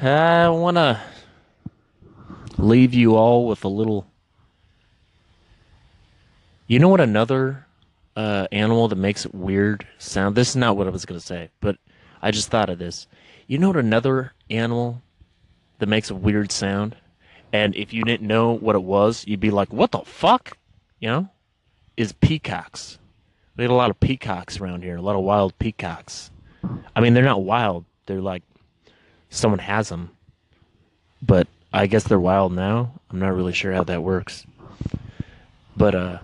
I 0.05 0.49
want 0.49 0.75
to 0.75 0.99
leave 2.57 2.93
you 2.93 3.15
all 3.15 3.47
with 3.47 3.63
a 3.63 3.69
little. 3.69 4.05
You 6.67 6.79
know 6.79 6.89
what 6.89 6.99
another 6.99 7.65
uh, 8.15 8.47
animal 8.51 8.89
that 8.89 8.97
makes 8.97 9.23
a 9.23 9.29
weird 9.29 9.87
sound? 9.99 10.35
This 10.35 10.49
is 10.49 10.55
not 10.57 10.75
what 10.75 10.87
I 10.87 10.89
was 10.89 11.05
going 11.05 11.19
to 11.19 11.25
say, 11.25 11.51
but 11.61 11.77
I 12.21 12.31
just 12.31 12.49
thought 12.49 12.69
of 12.69 12.79
this. 12.79 13.07
You 13.47 13.57
know 13.59 13.69
what 13.69 13.77
another 13.77 14.33
animal 14.49 15.01
that 15.79 15.87
makes 15.87 16.09
a 16.09 16.15
weird 16.15 16.51
sound? 16.51 16.97
And 17.53 17.73
if 17.75 17.93
you 17.93 18.03
didn't 18.03 18.27
know 18.27 18.51
what 18.51 18.75
it 18.75 18.83
was, 18.83 19.25
you'd 19.25 19.39
be 19.39 19.51
like, 19.51 19.71
what 19.71 19.91
the 19.91 19.99
fuck? 19.99 20.57
You 20.99 21.09
know? 21.09 21.29
Is 21.95 22.11
peacocks. 22.11 22.97
We 23.55 23.63
have 23.63 23.71
a 23.71 23.75
lot 23.75 23.91
of 23.91 23.99
peacocks 23.99 24.59
around 24.59 24.83
here, 24.83 24.97
a 24.97 25.01
lot 25.01 25.15
of 25.15 25.21
wild 25.21 25.57
peacocks. 25.59 26.31
I 26.95 26.99
mean, 26.99 27.13
they're 27.13 27.23
not 27.23 27.43
wild. 27.43 27.85
They're 28.05 28.21
like 28.21 28.43
someone 29.33 29.59
has 29.59 29.89
them. 29.89 30.11
But 31.21 31.47
I 31.73 31.87
guess 31.87 32.03
they're 32.03 32.19
wild 32.19 32.53
now. 32.53 32.99
I'm 33.09 33.19
not 33.19 33.35
really 33.35 33.53
sure 33.53 33.73
how 33.73 33.83
that 33.85 34.03
works. 34.03 34.45
But 35.75 35.95
uh 35.95 36.19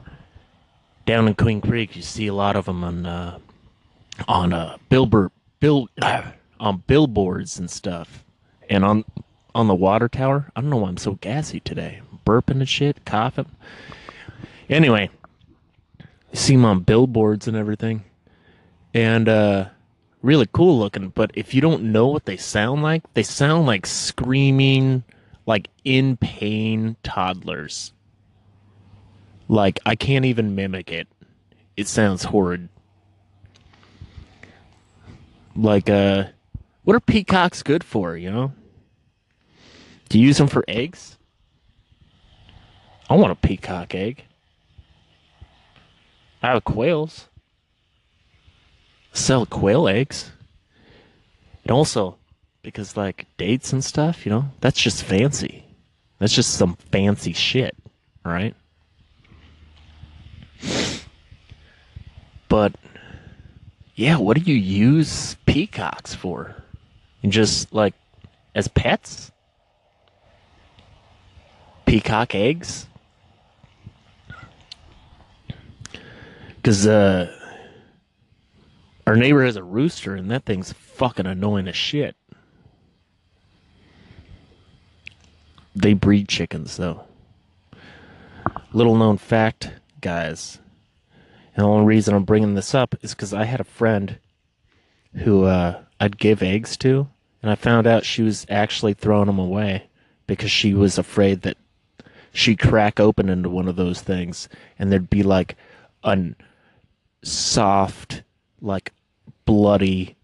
down 1.05 1.27
in 1.27 1.33
Queen 1.33 1.59
Creek, 1.59 1.95
you 1.95 2.03
see 2.03 2.27
a 2.27 2.33
lot 2.33 2.55
of 2.55 2.65
them 2.65 2.83
on 2.83 3.05
uh 3.05 3.39
on 4.27 4.53
uh 4.53 4.77
billboard 4.89 5.31
bill 5.59 5.89
on 6.59 6.83
billboards 6.87 7.57
and 7.57 7.69
stuff. 7.69 8.23
And 8.69 8.85
on 8.85 9.05
on 9.55 9.67
the 9.67 9.75
water 9.75 10.07
tower. 10.07 10.51
I 10.55 10.61
don't 10.61 10.69
know 10.69 10.77
why 10.77 10.89
I'm 10.89 10.97
so 10.97 11.13
gassy 11.15 11.59
today. 11.59 12.01
Burping 12.25 12.59
and 12.59 12.69
shit, 12.69 13.03
coughing. 13.05 13.47
Anyway, 14.69 15.09
you 15.97 16.05
see 16.35 16.55
them 16.55 16.65
on 16.65 16.81
billboards 16.81 17.47
and 17.47 17.57
everything. 17.57 18.03
And 18.93 19.27
uh 19.27 19.69
really 20.21 20.47
cool 20.51 20.77
looking, 20.77 21.09
but 21.09 21.31
if 21.33 21.53
you 21.53 21.61
don't 21.61 21.91
know 21.91 22.07
what 22.07 22.25
they 22.25 22.37
sound 22.37 22.83
like, 22.83 23.03
they 23.13 23.23
sound 23.23 23.65
like 23.65 23.85
screaming, 23.85 25.03
like 25.45 25.69
in 25.83 26.17
pain 26.17 26.97
toddlers. 27.03 27.93
Like 29.47 29.79
I 29.85 29.95
can't 29.95 30.25
even 30.25 30.55
mimic 30.55 30.91
it. 30.91 31.07
It 31.77 31.87
sounds 31.87 32.25
horrid. 32.25 32.69
Like 35.55 35.89
uh 35.89 36.25
what 36.83 36.95
are 36.95 36.99
peacocks 36.99 37.63
good 37.63 37.83
for, 37.83 38.15
you 38.17 38.31
know? 38.31 38.51
Do 40.09 40.19
you 40.19 40.27
use 40.27 40.37
them 40.37 40.47
for 40.47 40.63
eggs? 40.67 41.17
I 43.09 43.15
want 43.15 43.31
a 43.31 43.35
peacock 43.35 43.95
egg. 43.95 44.25
I 46.41 46.47
have 46.53 46.63
quails. 46.63 47.28
Sell 49.13 49.45
quail 49.45 49.87
eggs. 49.87 50.31
And 51.63 51.71
also, 51.71 52.17
because 52.61 52.97
like 52.97 53.25
dates 53.37 53.73
and 53.73 53.83
stuff, 53.83 54.25
you 54.25 54.31
know, 54.31 54.45
that's 54.59 54.79
just 54.79 55.03
fancy. 55.03 55.63
That's 56.19 56.33
just 56.33 56.55
some 56.55 56.75
fancy 56.91 57.33
shit, 57.33 57.75
right? 58.23 58.55
But 62.49 62.73
yeah, 63.95 64.17
what 64.17 64.37
do 64.37 64.43
you 64.43 64.57
use 64.57 65.35
peacocks 65.45 66.13
for? 66.13 66.55
And 67.23 67.31
just 67.31 67.73
like 67.73 67.93
as 68.55 68.67
pets? 68.67 69.31
Peacock 71.85 72.35
eggs? 72.35 72.87
Because 76.55 76.85
uh, 76.85 77.35
our 79.09 79.15
neighbor 79.15 79.43
has 79.43 79.55
a 79.55 79.63
rooster, 79.63 80.13
and 80.13 80.29
that 80.29 80.45
thing's 80.45 80.71
fucking 80.71 81.25
annoying 81.25 81.67
as 81.67 81.75
shit. 81.75 82.15
They 85.75 85.95
breed 85.95 86.29
chickens, 86.29 86.77
though. 86.77 87.05
Little 88.71 88.95
known 88.95 89.17
fact, 89.17 89.71
guys. 89.99 90.59
And 91.55 91.63
the 91.63 91.67
only 91.67 91.87
reason 91.87 92.13
I'm 92.13 92.23
bringing 92.23 92.53
this 92.53 92.75
up 92.75 92.93
is 93.01 93.15
because 93.15 93.33
I 93.33 93.45
had 93.45 93.59
a 93.59 93.63
friend 93.63 94.19
who 95.15 95.45
uh, 95.45 95.81
I'd 95.99 96.19
give 96.19 96.43
eggs 96.43 96.77
to, 96.77 97.09
and 97.41 97.49
I 97.49 97.55
found 97.55 97.87
out 97.87 98.05
she 98.05 98.21
was 98.21 98.45
actually 98.47 98.93
throwing 98.93 99.25
them 99.25 99.39
away 99.39 99.89
because 100.27 100.51
she 100.51 100.75
was 100.75 100.99
afraid 100.99 101.41
that 101.41 101.57
she'd 102.31 102.59
crack 102.59 102.99
open 102.99 103.27
into 103.27 103.49
one 103.49 103.67
of 103.67 103.75
those 103.75 104.01
things 104.01 104.47
and 104.77 104.91
there'd 104.91 105.09
be 105.09 105.23
like 105.23 105.57
a 106.03 106.35
soft, 107.23 108.21
like 108.61 108.93
bloody 109.49 110.15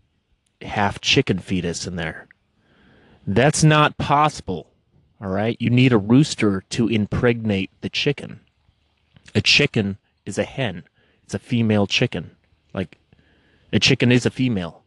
half 0.61 1.01
chicken 1.01 1.39
fetus 1.39 1.87
in 1.87 1.95
there. 1.95 2.27
That's 3.25 3.63
not 3.63 3.97
possible. 3.97 4.67
All 5.19 5.29
right. 5.29 5.57
You 5.59 5.71
need 5.71 5.91
a 5.91 5.97
rooster 5.97 6.63
to 6.69 6.87
impregnate 6.87 7.71
the 7.81 7.89
chicken. 7.89 8.41
A 9.33 9.41
chicken 9.41 9.97
is 10.27 10.37
a 10.37 10.43
hen. 10.43 10.83
It's 11.23 11.33
a 11.33 11.39
female 11.39 11.87
chicken. 11.87 12.35
Like 12.71 12.99
a 13.73 13.79
chicken 13.79 14.11
is 14.11 14.27
a 14.27 14.29
female. 14.29 14.83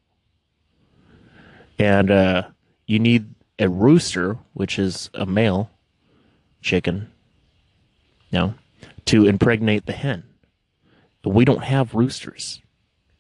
And 1.77 2.09
uh, 2.09 2.43
you 2.87 3.01
need 3.01 3.35
a 3.59 3.69
rooster, 3.69 4.39
which 4.53 4.79
is 4.79 5.11
a 5.15 5.27
male 5.27 5.69
chicken, 6.63 7.11
no, 8.31 8.55
to 9.07 9.27
impregnate 9.27 9.87
the 9.87 9.93
hen. 9.93 10.23
We 11.25 11.45
don't 11.45 11.65
have 11.65 11.95
roosters. 11.95 12.63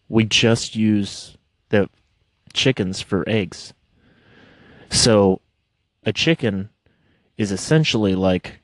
We 0.09 0.25
just 0.25 0.75
use 0.75 1.37
the 1.69 1.89
chickens 2.53 3.01
for 3.01 3.29
eggs. 3.29 3.75
So 4.91 5.41
a 6.05 6.13
chicken 6.13 6.71
is 7.37 7.53
essentially 7.53 8.15
like 8.15 8.61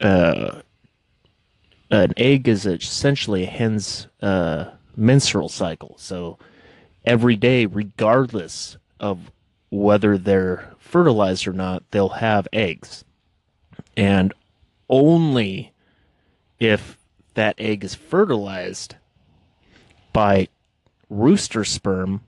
uh, 0.00 0.62
an 1.90 2.12
egg 2.16 2.48
is 2.48 2.66
essentially 2.66 3.44
a 3.44 3.50
hen's 3.50 4.08
uh, 4.20 4.72
menstrual 4.96 5.48
cycle. 5.48 5.94
So 5.98 6.38
every 7.04 7.36
day, 7.36 7.66
regardless 7.66 8.76
of 8.98 9.30
whether 9.70 10.18
they're 10.18 10.74
fertilized 10.78 11.46
or 11.46 11.52
not, 11.52 11.82
they'll 11.90 12.08
have 12.10 12.48
eggs. 12.52 13.04
And 13.96 14.32
only 14.88 15.72
if 16.58 16.98
that 17.34 17.54
egg 17.58 17.84
is 17.84 17.94
fertilized 17.94 18.96
by 20.12 20.48
rooster 21.08 21.64
sperm 21.64 22.22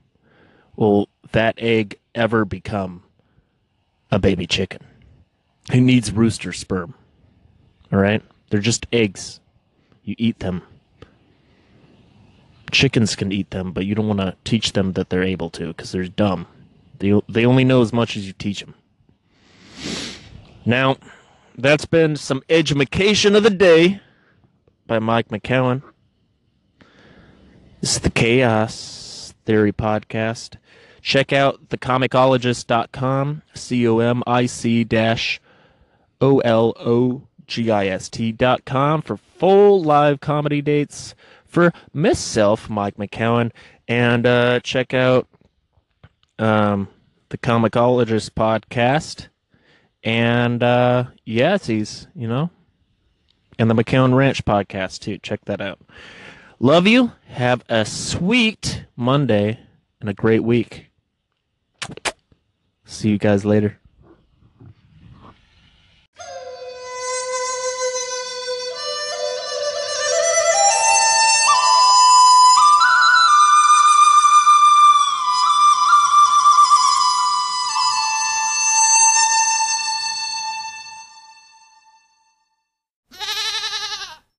will 0.75 1.09
that 1.31 1.55
egg 1.57 1.99
ever 2.13 2.45
become 2.45 3.03
a 4.11 4.19
baby 4.19 4.47
chicken. 4.47 4.81
It 5.71 5.81
needs 5.81 6.11
rooster 6.11 6.53
sperm. 6.53 6.93
All 7.91 7.99
right? 7.99 8.21
They're 8.49 8.59
just 8.59 8.85
eggs. 8.93 9.39
You 10.03 10.15
eat 10.17 10.39
them. 10.39 10.61
Chickens 12.71 13.15
can 13.15 13.31
eat 13.31 13.51
them, 13.51 13.71
but 13.71 13.85
you 13.85 13.95
don't 13.95 14.07
want 14.07 14.19
to 14.19 14.35
teach 14.43 14.73
them 14.73 14.93
that 14.93 15.09
they're 15.09 15.23
able 15.23 15.49
to 15.51 15.67
because 15.67 15.91
they're 15.91 16.07
dumb. 16.07 16.47
They, 16.99 17.19
they 17.27 17.45
only 17.45 17.63
know 17.63 17.81
as 17.81 17.93
much 17.93 18.15
as 18.15 18.27
you 18.27 18.33
teach 18.33 18.61
them. 18.61 18.75
Now, 20.65 20.97
that's 21.57 21.85
been 21.85 22.15
some 22.15 22.41
education 22.49 23.35
of 23.35 23.43
the 23.43 23.49
day 23.49 24.01
by 24.87 24.99
Mike 24.99 25.29
McCowan. 25.29 25.83
This 27.85 27.97
is 27.97 27.99
the 27.99 28.09
Chaos 28.09 29.35
Theory 29.45 29.71
Podcast. 29.71 30.55
Check 31.03 31.31
out 31.31 31.69
thecomicologist.com, 31.69 33.43
C 33.53 33.87
O 33.87 33.99
M 33.99 34.23
I 34.25 34.47
C 34.47 34.83
dash 34.83 35.39
O 36.19 36.39
L 36.39 36.73
O 36.79 37.27
G 37.45 37.69
I 37.69 37.85
S 37.85 38.09
T.com 38.09 39.03
for 39.03 39.17
full 39.17 39.83
live 39.83 40.19
comedy 40.19 40.63
dates 40.63 41.13
for 41.45 41.71
myself, 41.93 42.71
Mike 42.71 42.97
McCowan. 42.97 43.51
And 43.87 44.25
uh, 44.25 44.61
check 44.61 44.95
out 44.95 45.27
um, 46.39 46.87
the 47.29 47.37
Comicologist 47.37 48.31
podcast 48.31 49.27
and 50.03 50.63
uh, 50.63 51.03
yes, 51.23 51.67
he's, 51.67 52.07
you 52.15 52.27
know, 52.27 52.49
and 53.59 53.69
the 53.69 53.75
McCown 53.75 54.15
Ranch 54.15 54.43
podcast 54.43 55.01
too. 55.01 55.19
Check 55.19 55.45
that 55.45 55.61
out. 55.61 55.79
Love 56.59 56.87
you. 56.87 57.11
Have 57.27 57.63
a 57.67 57.85
sweet 57.85 58.85
Monday 58.95 59.59
and 59.99 60.09
a 60.09 60.13
great 60.13 60.43
week. 60.43 60.89
See 62.85 63.09
you 63.09 63.17
guys 63.17 63.43
later. 63.43 63.79